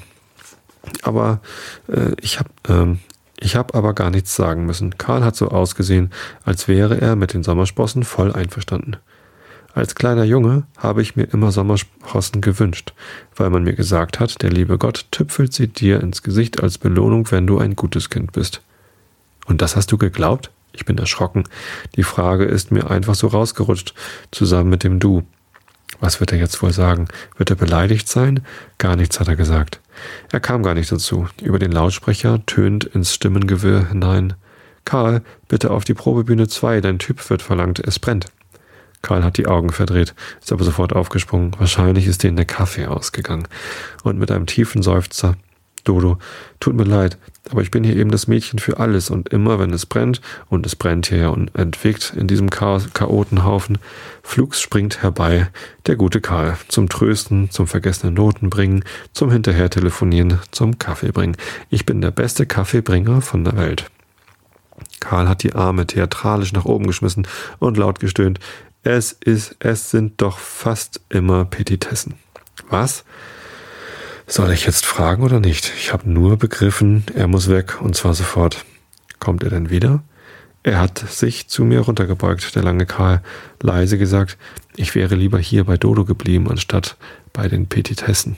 Aber 1.01 1.41
äh, 1.87 2.11
ich 2.21 2.39
habe 2.39 2.49
ähm, 2.69 2.99
ich 3.37 3.55
hab 3.55 3.75
aber 3.75 3.93
gar 3.93 4.11
nichts 4.11 4.35
sagen 4.35 4.65
müssen. 4.65 4.97
Karl 4.97 5.23
hat 5.23 5.35
so 5.35 5.49
ausgesehen, 5.49 6.11
als 6.43 6.67
wäre 6.67 7.01
er 7.01 7.15
mit 7.15 7.33
den 7.33 7.43
Sommersprossen 7.43 8.03
voll 8.03 8.31
einverstanden. 8.31 8.97
Als 9.73 9.95
kleiner 9.95 10.23
Junge 10.23 10.63
habe 10.77 11.01
ich 11.01 11.17
mir 11.17 11.25
immer 11.25 11.51
Sommersprossen 11.51 12.39
gewünscht, 12.39 12.93
weil 13.35 13.49
man 13.49 13.63
mir 13.63 13.73
gesagt 13.73 14.21
hat, 14.21 14.41
der 14.41 14.51
liebe 14.51 14.77
Gott 14.77 15.07
tüpfelt 15.11 15.51
sie 15.51 15.67
dir 15.67 15.99
ins 15.99 16.23
Gesicht 16.23 16.63
als 16.63 16.77
Belohnung, 16.77 17.29
wenn 17.31 17.45
du 17.45 17.57
ein 17.57 17.75
gutes 17.75 18.09
Kind 18.09 18.31
bist. 18.31 18.61
Und 19.47 19.61
das 19.61 19.75
hast 19.75 19.91
du 19.91 19.97
geglaubt? 19.97 20.49
Ich 20.75 20.85
bin 20.85 20.97
erschrocken. 20.97 21.45
Die 21.95 22.03
Frage 22.03 22.45
ist 22.45 22.71
mir 22.71 22.89
einfach 22.89 23.15
so 23.15 23.27
rausgerutscht, 23.27 23.93
zusammen 24.31 24.69
mit 24.69 24.83
dem 24.83 24.99
Du. 24.99 25.23
Was 25.99 26.19
wird 26.19 26.33
er 26.33 26.37
jetzt 26.37 26.61
wohl 26.61 26.73
sagen? 26.73 27.07
Wird 27.37 27.49
er 27.49 27.55
beleidigt 27.55 28.07
sein? 28.07 28.41
Gar 28.77 28.95
nichts 28.95 29.19
hat 29.19 29.27
er 29.27 29.35
gesagt. 29.35 29.79
Er 30.31 30.39
kam 30.39 30.63
gar 30.63 30.73
nicht 30.73 30.91
dazu. 30.91 31.27
Über 31.41 31.59
den 31.59 31.71
Lautsprecher 31.71 32.45
tönt 32.45 32.83
ins 32.83 33.13
Stimmengewirr 33.13 33.87
hinein. 33.87 34.33
Karl, 34.83 35.23
bitte 35.47 35.71
auf 35.71 35.83
die 35.83 35.93
Probebühne 35.93 36.47
2, 36.47 36.81
dein 36.81 36.99
Typ 36.99 37.27
wird 37.29 37.41
verlangt, 37.41 37.79
es 37.79 37.97
brennt. 37.97 38.27
Karl 39.01 39.23
hat 39.23 39.37
die 39.37 39.47
Augen 39.47 39.71
verdreht, 39.71 40.15
ist 40.41 40.51
aber 40.51 40.63
sofort 40.63 40.93
aufgesprungen. 40.93 41.51
Wahrscheinlich 41.57 42.07
ist 42.07 42.23
denen 42.23 42.37
der 42.37 42.45
Kaffee 42.45 42.87
ausgegangen. 42.87 43.47
Und 44.03 44.19
mit 44.19 44.31
einem 44.31 44.47
tiefen 44.47 44.83
Seufzer 44.83 45.37
Dodo, 45.85 46.17
tut 46.59 46.75
mir 46.75 46.83
leid, 46.83 47.17
aber 47.49 47.61
ich 47.61 47.71
bin 47.71 47.83
hier 47.83 47.95
eben 47.95 48.11
das 48.11 48.27
Mädchen 48.27 48.59
für 48.59 48.79
alles 48.79 49.09
und 49.09 49.29
immer, 49.29 49.59
wenn 49.59 49.71
es 49.71 49.85
brennt, 49.85 50.19
und 50.49 50.65
es 50.65 50.75
brennt 50.75 51.07
hier 51.07 51.31
und 51.31 51.55
entwickt 51.55 52.13
in 52.17 52.27
diesem 52.27 52.49
Chaos 52.49 52.89
Chaotenhaufen, 52.93 53.77
flugs 54.23 54.59
springt 54.59 55.01
herbei 55.01 55.49
der 55.85 55.95
gute 55.95 56.21
Karl 56.21 56.57
zum 56.67 56.89
Trösten, 56.89 57.51
zum 57.51 57.67
vergessenen 57.67 58.15
Noten 58.15 58.49
bringen, 58.49 58.83
zum 59.13 59.31
hinterher 59.31 59.69
telefonieren, 59.69 60.39
zum 60.51 60.79
Kaffee 60.79 61.11
bringen. 61.11 61.37
Ich 61.69 61.85
bin 61.85 62.01
der 62.01 62.11
beste 62.11 62.45
Kaffeebringer 62.45 63.21
von 63.21 63.43
der 63.43 63.55
Welt. 63.55 63.89
Karl 64.99 65.29
hat 65.29 65.43
die 65.43 65.53
Arme 65.53 65.87
theatralisch 65.87 66.51
nach 66.51 66.65
oben 66.65 66.87
geschmissen 66.87 67.27
und 67.59 67.77
laut 67.77 67.99
gestöhnt. 67.99 68.39
Es 68.83 69.11
ist, 69.11 69.55
es 69.59 69.91
sind 69.91 70.21
doch 70.21 70.37
fast 70.39 71.01
immer 71.09 71.45
Petitessen. 71.45 72.15
Was? 72.69 73.03
Soll 74.27 74.51
ich 74.51 74.65
jetzt 74.65 74.87
fragen 74.87 75.23
oder 75.23 75.39
nicht? 75.39 75.71
Ich 75.77 75.93
habe 75.93 76.09
nur 76.09 76.37
begriffen, 76.37 77.03
er 77.13 77.27
muss 77.27 77.47
weg 77.47 77.79
und 77.81 77.95
zwar 77.95 78.15
sofort. 78.15 78.65
Kommt 79.19 79.43
er 79.43 79.51
denn 79.51 79.69
wieder? 79.69 80.03
Er 80.63 80.79
hat 80.79 80.97
sich 80.97 81.47
zu 81.47 81.63
mir 81.63 81.81
runtergebeugt, 81.81 82.55
der 82.55 82.63
lange 82.63 82.87
Karl, 82.87 83.21
leise 83.61 83.99
gesagt, 83.99 84.37
ich 84.75 84.95
wäre 84.95 85.13
lieber 85.13 85.37
hier 85.37 85.65
bei 85.65 85.77
Dodo 85.77 86.05
geblieben, 86.05 86.49
anstatt 86.49 86.97
bei 87.33 87.47
den 87.47 87.67
Petitessen. 87.67 88.35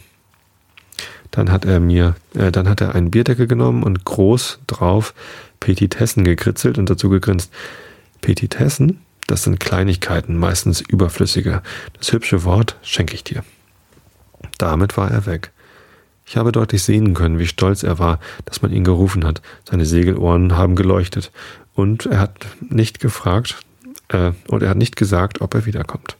Dann 1.31 1.51
hat 1.53 1.63
er 1.63 1.79
mir, 1.79 2.15
äh, 2.35 2.51
dann 2.51 2.67
hat 2.67 2.81
er 2.81 2.93
einen 2.93 3.11
Bierdeckel 3.11 3.47
genommen 3.47 3.83
und 3.83 4.03
groß 4.03 4.59
drauf 4.67 5.13
Petitessen 5.61 6.25
gekritzelt 6.25 6.77
und 6.77 6.89
dazu 6.89 7.09
gegrinst. 7.09 7.49
Petitessen? 8.19 8.99
Das 9.25 9.43
sind 9.43 9.61
Kleinigkeiten, 9.61 10.37
meistens 10.37 10.81
überflüssige. 10.81 11.61
Das 11.97 12.11
hübsche 12.11 12.43
Wort 12.43 12.75
schenke 12.81 13.13
ich 13.13 13.23
dir. 13.23 13.43
Damit 14.57 14.97
war 14.97 15.11
er 15.11 15.25
weg. 15.25 15.51
Ich 16.27 16.35
habe 16.35 16.51
deutlich 16.51 16.83
sehen 16.83 17.13
können, 17.13 17.39
wie 17.39 17.47
stolz 17.47 17.83
er 17.83 17.99
war, 17.99 18.19
dass 18.43 18.61
man 18.61 18.71
ihn 18.71 18.83
gerufen 18.83 19.23
hat. 19.25 19.41
Seine 19.67 19.85
Segelohren 19.85 20.57
haben 20.57 20.75
geleuchtet. 20.75 21.31
Und 21.73 22.05
er 22.05 22.19
hat 22.19 22.47
nicht 22.69 22.99
gefragt, 22.99 23.55
äh, 24.09 24.31
und 24.47 24.61
er 24.61 24.69
hat 24.69 24.77
nicht 24.77 24.97
gesagt, 24.97 25.39
ob 25.39 25.53
er 25.53 25.65
wiederkommt. 25.65 26.17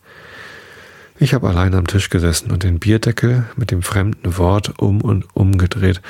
Ich 1.20 1.34
habe 1.34 1.50
allein 1.50 1.74
am 1.74 1.88
Tisch 1.88 2.10
gesessen 2.10 2.52
und 2.52 2.63
den 2.63 2.80
Bierdeckel 2.80 3.46
mit 3.56 3.72
dem 3.72 3.82
fremden 3.82 4.38
Wort 4.38 4.80
um 4.80 5.02
und 5.02 5.26
umgedreht. 5.34 6.02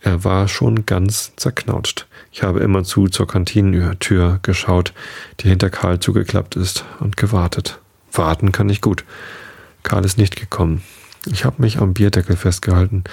Er 0.00 0.24
war 0.24 0.48
schon 0.48 0.84
ganz 0.84 1.32
zerknautscht. 1.36 2.06
Ich 2.32 2.42
habe 2.42 2.60
immerzu 2.60 3.08
zur 3.08 3.28
Kantinentür 3.28 4.40
geschaut, 4.42 4.92
die 5.40 5.48
hinter 5.48 5.70
Karl 5.70 6.00
zugeklappt 6.00 6.56
ist, 6.56 6.84
und 6.98 7.16
gewartet. 7.16 7.78
Warten 8.12 8.52
kann 8.52 8.68
ich 8.68 8.80
gut. 8.80 9.04
Karl 9.82 10.04
ist 10.04 10.18
nicht 10.18 10.34
gekommen. 10.34 10.82
Ich 11.30 11.44
habe 11.44 11.62
mich 11.62 11.78
am 11.78 11.94
Bierdeckel 11.94 12.36
festgehalten. 12.36 13.04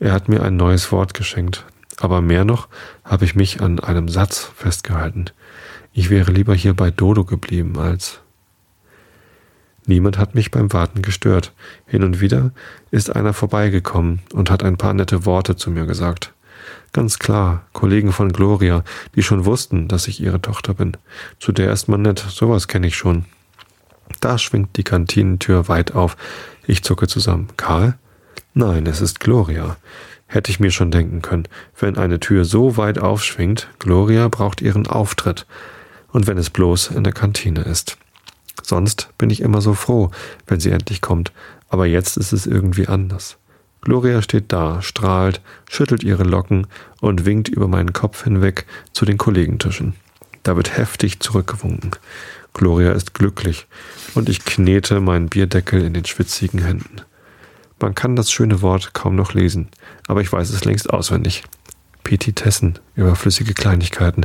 Er 0.00 0.12
hat 0.12 0.28
mir 0.28 0.42
ein 0.42 0.56
neues 0.56 0.90
Wort 0.92 1.14
geschenkt. 1.14 1.64
Aber 2.00 2.20
mehr 2.20 2.44
noch 2.44 2.68
habe 3.04 3.24
ich 3.24 3.34
mich 3.34 3.60
an 3.60 3.78
einem 3.80 4.08
Satz 4.08 4.50
festgehalten. 4.56 5.26
Ich 5.92 6.10
wäre 6.10 6.32
lieber 6.32 6.54
hier 6.54 6.74
bei 6.74 6.90
Dodo 6.90 7.24
geblieben 7.24 7.78
als. 7.78 8.20
Niemand 9.86 10.18
hat 10.18 10.34
mich 10.34 10.50
beim 10.50 10.72
Warten 10.72 11.02
gestört. 11.02 11.52
Hin 11.86 12.02
und 12.02 12.20
wieder 12.20 12.52
ist 12.90 13.14
einer 13.14 13.32
vorbeigekommen 13.32 14.22
und 14.32 14.50
hat 14.50 14.62
ein 14.62 14.76
paar 14.76 14.94
nette 14.94 15.24
Worte 15.24 15.56
zu 15.56 15.70
mir 15.70 15.86
gesagt. 15.86 16.32
Ganz 16.92 17.18
klar, 17.18 17.66
Kollegen 17.72 18.12
von 18.12 18.32
Gloria, 18.32 18.82
die 19.14 19.22
schon 19.22 19.44
wussten, 19.44 19.88
dass 19.88 20.08
ich 20.08 20.20
ihre 20.20 20.40
Tochter 20.40 20.74
bin. 20.74 20.96
Zu 21.38 21.52
der 21.52 21.72
ist 21.72 21.88
man 21.88 22.02
nett, 22.02 22.18
sowas 22.18 22.66
kenne 22.66 22.86
ich 22.86 22.96
schon. 22.96 23.26
Da 24.20 24.38
schwingt 24.38 24.76
die 24.76 24.84
Kantinentür 24.84 25.68
weit 25.68 25.94
auf. 25.94 26.16
Ich 26.66 26.82
zucke 26.82 27.06
zusammen. 27.06 27.48
Karl? 27.56 27.98
Nein, 28.56 28.86
es 28.86 29.00
ist 29.00 29.18
Gloria. 29.18 29.76
Hätte 30.26 30.52
ich 30.52 30.60
mir 30.60 30.70
schon 30.70 30.92
denken 30.92 31.22
können. 31.22 31.48
Wenn 31.76 31.98
eine 31.98 32.20
Tür 32.20 32.44
so 32.44 32.76
weit 32.76 33.00
aufschwingt, 33.00 33.68
Gloria 33.80 34.28
braucht 34.28 34.62
ihren 34.62 34.86
Auftritt. 34.86 35.44
Und 36.12 36.28
wenn 36.28 36.38
es 36.38 36.50
bloß 36.50 36.92
in 36.92 37.02
der 37.02 37.12
Kantine 37.12 37.62
ist. 37.62 37.98
Sonst 38.62 39.08
bin 39.18 39.30
ich 39.30 39.40
immer 39.40 39.60
so 39.60 39.74
froh, 39.74 40.12
wenn 40.46 40.60
sie 40.60 40.70
endlich 40.70 41.00
kommt. 41.00 41.32
Aber 41.68 41.86
jetzt 41.86 42.16
ist 42.16 42.32
es 42.32 42.46
irgendwie 42.46 42.86
anders. 42.86 43.38
Gloria 43.80 44.22
steht 44.22 44.52
da, 44.52 44.80
strahlt, 44.82 45.40
schüttelt 45.68 46.04
ihre 46.04 46.22
Locken 46.22 46.68
und 47.00 47.26
winkt 47.26 47.48
über 47.48 47.66
meinen 47.66 47.92
Kopf 47.92 48.22
hinweg 48.22 48.66
zu 48.92 49.04
den 49.04 49.18
Kollegentischen. 49.18 49.94
Da 50.44 50.54
wird 50.54 50.76
heftig 50.76 51.18
zurückgewunken. 51.18 51.90
Gloria 52.52 52.92
ist 52.92 53.14
glücklich 53.14 53.66
und 54.14 54.28
ich 54.28 54.44
knete 54.44 55.00
meinen 55.00 55.28
Bierdeckel 55.28 55.82
in 55.82 55.92
den 55.92 56.04
schwitzigen 56.04 56.60
Händen. 56.60 57.02
Man 57.84 57.94
kann 57.94 58.16
das 58.16 58.32
schöne 58.32 58.62
Wort 58.62 58.94
kaum 58.94 59.14
noch 59.14 59.34
lesen, 59.34 59.68
aber 60.08 60.22
ich 60.22 60.32
weiß 60.32 60.48
es 60.48 60.64
längst 60.64 60.88
auswendig. 60.88 61.42
Petitessen, 62.02 62.78
überflüssige 62.96 63.52
Kleinigkeiten. 63.52 64.24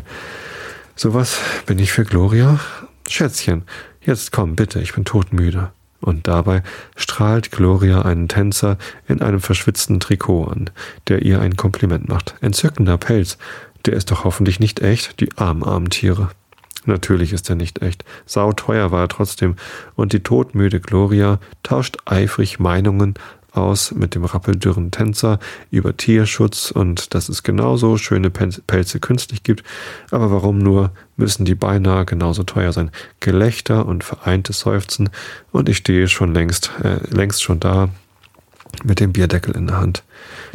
Sowas 0.96 1.38
bin 1.66 1.78
ich 1.78 1.92
für 1.92 2.06
Gloria? 2.06 2.62
Schätzchen, 3.10 3.64
jetzt 4.00 4.32
komm 4.32 4.56
bitte, 4.56 4.80
ich 4.80 4.94
bin 4.94 5.04
todmüde. 5.04 5.74
Und 6.00 6.30
dabei 6.30 6.64
strahlt 6.96 7.52
Gloria 7.52 8.04
einen 8.04 8.30
Tänzer 8.30 8.78
in 9.10 9.22
einem 9.22 9.42
verschwitzten 9.42 10.00
Trikot 10.00 10.46
an, 10.46 10.70
der 11.10 11.24
ihr 11.24 11.42
ein 11.42 11.58
Kompliment 11.58 12.08
macht. 12.08 12.36
Entzückender 12.40 12.98
Pelz. 12.98 13.38
Der 13.86 13.94
ist 13.94 14.10
doch 14.10 14.24
hoffentlich 14.24 14.62
nicht 14.62 14.80
echt, 14.80 15.20
die 15.20 15.38
armen, 15.38 15.66
armen 15.66 15.90
Tiere. 15.90 16.30
Natürlich 16.86 17.34
ist 17.34 17.50
er 17.50 17.58
nicht 17.58 17.82
echt. 17.82 18.06
Sauteuer 18.26 18.92
war 18.92 19.02
er 19.02 19.08
trotzdem. 19.10 19.58
Und 19.96 20.14
die 20.14 20.22
todmüde 20.22 20.80
Gloria 20.80 21.40
tauscht 21.62 21.98
eifrig 22.06 22.58
Meinungen 22.58 23.16
aus 23.52 23.92
mit 23.92 24.16
dem 24.16 24.26
rappeldürren 24.26 24.92
Tänzer 24.92 25.40
über 25.72 25.96
Tierschutz 25.96 26.72
und 26.72 27.14
dass 27.14 27.30
es 27.30 27.44
genauso 27.44 27.98
schöne 27.98 28.30
Pelze 28.30 29.00
künstlich 29.00 29.44
gibt. 29.44 29.64
Aber 30.12 30.32
warum 30.32 30.60
nur 30.60 30.92
müssen 31.18 31.46
die 31.46 31.56
beinahe 31.56 32.06
genauso 32.06 32.44
teuer 32.44 32.74
sein? 32.74 32.92
Gelächter 33.20 33.86
und 33.86 34.04
vereintes 34.04 34.60
Seufzen 34.60 35.10
und 35.52 35.70
ich 35.70 35.78
stehe 35.78 36.08
schon 36.08 36.34
längst, 36.34 36.72
äh, 36.84 36.98
längst 37.14 37.44
schon 37.44 37.60
da 37.60 37.90
mit 38.84 39.00
dem 39.00 39.14
Bierdeckel 39.14 39.56
in 39.56 39.68
der 39.68 39.78
Hand. 39.78 40.04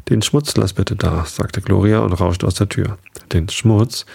Den 0.09 0.23
Schmutz 0.23 0.57
lass 0.57 0.73
bitte 0.73 0.97
da, 0.97 1.25
sagte 1.25 1.61
Gloria 1.61 2.01
und 2.01 2.13
rauscht 2.13 2.45
aus 2.45 2.55
der 2.55 2.69
Tür. 2.69 2.99
Den 3.33 3.49
Schmutz 3.49 4.07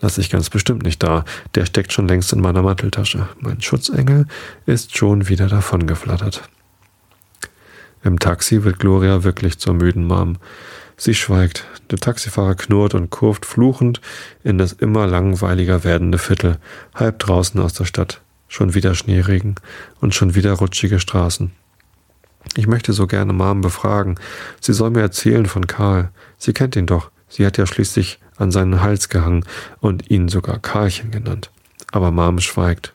lasse 0.00 0.20
ich 0.20 0.30
ganz 0.30 0.50
bestimmt 0.50 0.82
nicht 0.82 1.02
da. 1.02 1.24
Der 1.54 1.66
steckt 1.66 1.92
schon 1.92 2.08
längst 2.08 2.32
in 2.32 2.40
meiner 2.40 2.62
Manteltasche. 2.62 3.28
Mein 3.40 3.60
Schutzengel 3.60 4.26
ist 4.66 4.96
schon 4.96 5.28
wieder 5.28 5.48
davongeflattert. 5.48 6.48
Im 8.02 8.18
Taxi 8.18 8.64
wird 8.64 8.78
Gloria 8.78 9.24
wirklich 9.24 9.58
zur 9.58 9.74
müden 9.74 10.04
Mom. 10.06 10.36
Sie 10.96 11.14
schweigt. 11.14 11.66
Der 11.90 11.98
Taxifahrer 11.98 12.54
knurrt 12.54 12.94
und 12.94 13.10
kurft 13.10 13.46
fluchend 13.46 14.00
in 14.44 14.58
das 14.58 14.72
immer 14.72 15.06
langweiliger 15.06 15.84
werdende 15.84 16.18
Viertel, 16.18 16.58
halb 16.94 17.18
draußen 17.20 17.60
aus 17.60 17.72
der 17.72 17.84
Stadt. 17.84 18.20
Schon 18.48 18.74
wieder 18.74 18.94
Schneeregen 18.94 19.56
und 20.00 20.14
schon 20.14 20.34
wieder 20.34 20.52
rutschige 20.54 21.00
Straßen. 21.00 21.52
Ich 22.56 22.66
möchte 22.66 22.92
so 22.92 23.06
gerne 23.06 23.32
Mom 23.32 23.60
befragen. 23.60 24.18
Sie 24.60 24.72
soll 24.72 24.90
mir 24.90 25.00
erzählen 25.00 25.46
von 25.46 25.66
Karl. 25.66 26.10
Sie 26.36 26.52
kennt 26.52 26.76
ihn 26.76 26.86
doch. 26.86 27.10
Sie 27.28 27.44
hat 27.44 27.58
ja 27.58 27.66
schließlich 27.66 28.20
an 28.36 28.50
seinen 28.50 28.80
Hals 28.80 29.08
gehangen 29.08 29.44
und 29.80 30.10
ihn 30.10 30.28
sogar 30.28 30.58
Karlchen 30.58 31.10
genannt. 31.10 31.50
Aber 31.92 32.10
Mom 32.10 32.38
schweigt, 32.40 32.94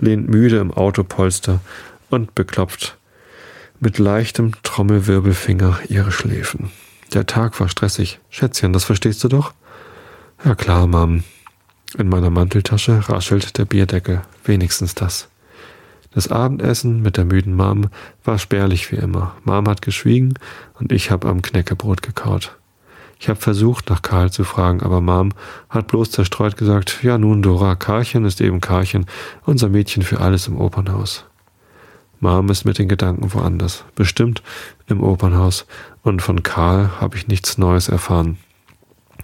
lehnt 0.00 0.28
müde 0.28 0.58
im 0.58 0.72
Autopolster 0.72 1.60
und 2.10 2.34
beklopft 2.34 2.98
mit 3.82 3.98
leichtem 3.98 4.52
Trommelwirbelfinger 4.62 5.80
ihre 5.88 6.12
Schläfen. 6.12 6.70
Der 7.12 7.26
Tag 7.26 7.58
war 7.58 7.68
stressig. 7.68 8.20
Schätzchen, 8.30 8.72
das 8.72 8.84
verstehst 8.84 9.24
du 9.24 9.28
doch? 9.28 9.52
Ja 10.44 10.54
klar, 10.54 10.86
Mom. 10.86 11.24
In 11.98 12.08
meiner 12.08 12.30
Manteltasche 12.30 13.08
raschelt 13.08 13.58
der 13.58 13.64
Bierdeckel, 13.64 14.22
wenigstens 14.44 14.94
das. 14.94 15.28
Das 16.14 16.28
Abendessen 16.28 17.02
mit 17.02 17.16
der 17.16 17.24
müden 17.24 17.56
Mom 17.56 17.88
war 18.22 18.38
spärlich 18.38 18.92
wie 18.92 18.96
immer. 18.96 19.34
Mom 19.42 19.68
hat 19.68 19.82
geschwiegen 19.82 20.34
und 20.78 20.92
ich 20.92 21.10
habe 21.10 21.28
am 21.28 21.42
Knäckebrot 21.42 22.02
gekaut. 22.02 22.56
Ich 23.18 23.28
habe 23.28 23.40
versucht, 23.40 23.90
nach 23.90 24.02
Karl 24.02 24.30
zu 24.30 24.44
fragen, 24.44 24.80
aber 24.82 25.00
Mom 25.00 25.30
hat 25.68 25.88
bloß 25.88 26.12
zerstreut 26.12 26.56
gesagt, 26.56 27.02
ja 27.02 27.18
nun, 27.18 27.42
Dora, 27.42 27.74
Karlchen 27.74 28.24
ist 28.26 28.40
eben 28.40 28.60
Karlchen, 28.60 29.06
unser 29.44 29.68
Mädchen 29.68 30.04
für 30.04 30.20
alles 30.20 30.46
im 30.46 30.56
Opernhaus. 30.56 31.24
Mom 32.22 32.50
ist 32.50 32.64
mit 32.64 32.78
den 32.78 32.86
Gedanken 32.86 33.34
woanders, 33.34 33.84
bestimmt 33.96 34.44
im 34.86 35.02
Opernhaus, 35.02 35.66
und 36.02 36.22
von 36.22 36.44
Karl 36.44 37.00
habe 37.00 37.16
ich 37.16 37.26
nichts 37.26 37.58
Neues 37.58 37.88
erfahren. 37.88 38.38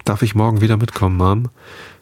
Darf 0.03 0.21
ich 0.21 0.35
morgen 0.35 0.59
wieder 0.59 0.75
mitkommen, 0.75 1.15
Mom? 1.15 1.49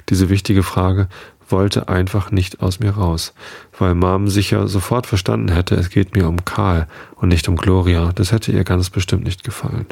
Diese 0.10 0.30
wichtige 0.30 0.64
Frage 0.64 1.08
wollte 1.50 1.88
einfach 1.88 2.32
nicht 2.32 2.62
aus 2.62 2.80
mir 2.80 2.96
raus, 2.96 3.36
weil 3.78 3.94
Mom 3.94 4.28
sicher 4.28 4.68
sofort 4.68 5.06
verstanden 5.06 5.50
hätte, 5.50 5.76
es 5.76 5.92
geht 5.92 6.16
mir 6.16 6.28
um 6.28 6.46
Karl 6.46 6.88
und 7.14 7.30
nicht 7.30 7.48
um 7.48 7.58
Gloria. 7.58 8.12
Das 8.12 8.32
hätte 8.32 8.52
ihr 8.52 8.64
ganz 8.64 8.90
bestimmt 8.90 9.24
nicht 9.24 9.44
gefallen. 9.44 9.86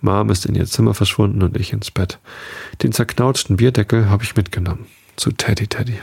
Mom 0.00 0.30
ist 0.30 0.46
in 0.46 0.54
ihr 0.54 0.66
Zimmer 0.66 0.94
verschwunden 0.94 1.42
und 1.42 1.56
ich 1.56 1.72
ins 1.72 1.90
Bett. 1.90 2.20
Den 2.84 2.92
zerknautschten 2.92 3.56
Bierdeckel 3.56 4.08
habe 4.08 4.22
ich 4.22 4.36
mitgenommen. 4.36 4.86
Zu 5.16 5.32
Teddy 5.32 5.66
Teddy. 5.66 5.98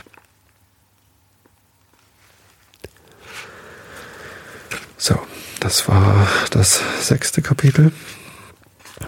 So, 5.00 5.16
das 5.60 5.88
war 5.88 6.26
das 6.50 6.82
sechste 7.00 7.40
Kapitel 7.40 7.92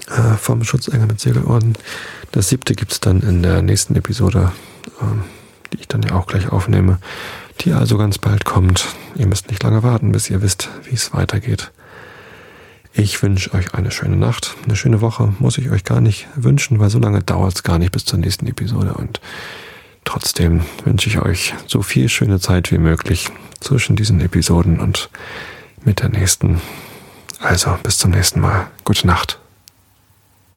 äh, 0.09 0.37
vom 0.37 0.63
Schutzengel 0.63 1.09
mit 1.09 1.19
Segelorden. 1.19 1.75
Das 2.31 2.49
siebte 2.49 2.77
gibt 2.77 2.93
es 2.93 3.01
dann 3.01 3.23
in 3.23 3.43
der 3.43 3.61
nächsten 3.61 3.97
Episode, 3.97 4.53
ähm, 5.03 5.25
die 5.73 5.81
ich 5.81 5.89
dann 5.89 6.03
ja 6.03 6.13
auch 6.13 6.29
gleich 6.29 6.53
aufnehme, 6.53 7.01
die 7.63 7.73
also 7.73 7.99
ganz 7.99 8.19
bald 8.19 8.45
kommt. 8.45 8.87
Ihr 9.17 9.27
müsst 9.27 9.49
nicht 9.49 9.65
lange 9.65 9.83
warten, 9.83 10.13
bis 10.13 10.31
ihr 10.31 10.43
wisst, 10.43 10.69
wie 10.85 10.95
es 10.95 11.13
weitergeht. 11.13 11.73
Ich 12.93 13.21
wünsche 13.21 13.53
euch 13.53 13.75
eine 13.75 13.91
schöne 13.91 14.17
Nacht, 14.17 14.55
eine 14.65 14.77
schöne 14.77 15.01
Woche. 15.01 15.35
Muss 15.41 15.59
ich 15.59 15.71
euch 15.71 15.83
gar 15.83 16.01
nicht 16.01 16.29
wünschen, 16.37 16.79
weil 16.79 16.91
so 16.91 17.01
lange 17.01 17.21
dauert 17.21 17.57
es 17.57 17.63
gar 17.65 17.81
nicht 17.81 17.91
bis 17.91 18.05
zur 18.05 18.21
nächsten 18.21 18.47
Episode. 18.47 18.95
Und 18.95 19.21
trotzdem 20.05 20.61
wünsche 20.85 21.09
ich 21.09 21.21
euch 21.21 21.53
so 21.67 21.83
viel 21.83 22.09
schöne 22.09 22.39
Zeit 22.39 22.71
wie 22.71 22.79
möglich 22.79 23.29
zwischen 23.59 23.97
diesen 23.97 24.21
Episoden 24.21 24.79
und 24.79 25.11
mit 25.85 26.01
der 26.01 26.09
nächsten. 26.09 26.61
Also 27.41 27.77
bis 27.83 27.99
zum 27.99 28.11
nächsten 28.11 28.41
Mal. 28.41 28.69
Gute 28.85 29.07
Nacht. 29.07 29.39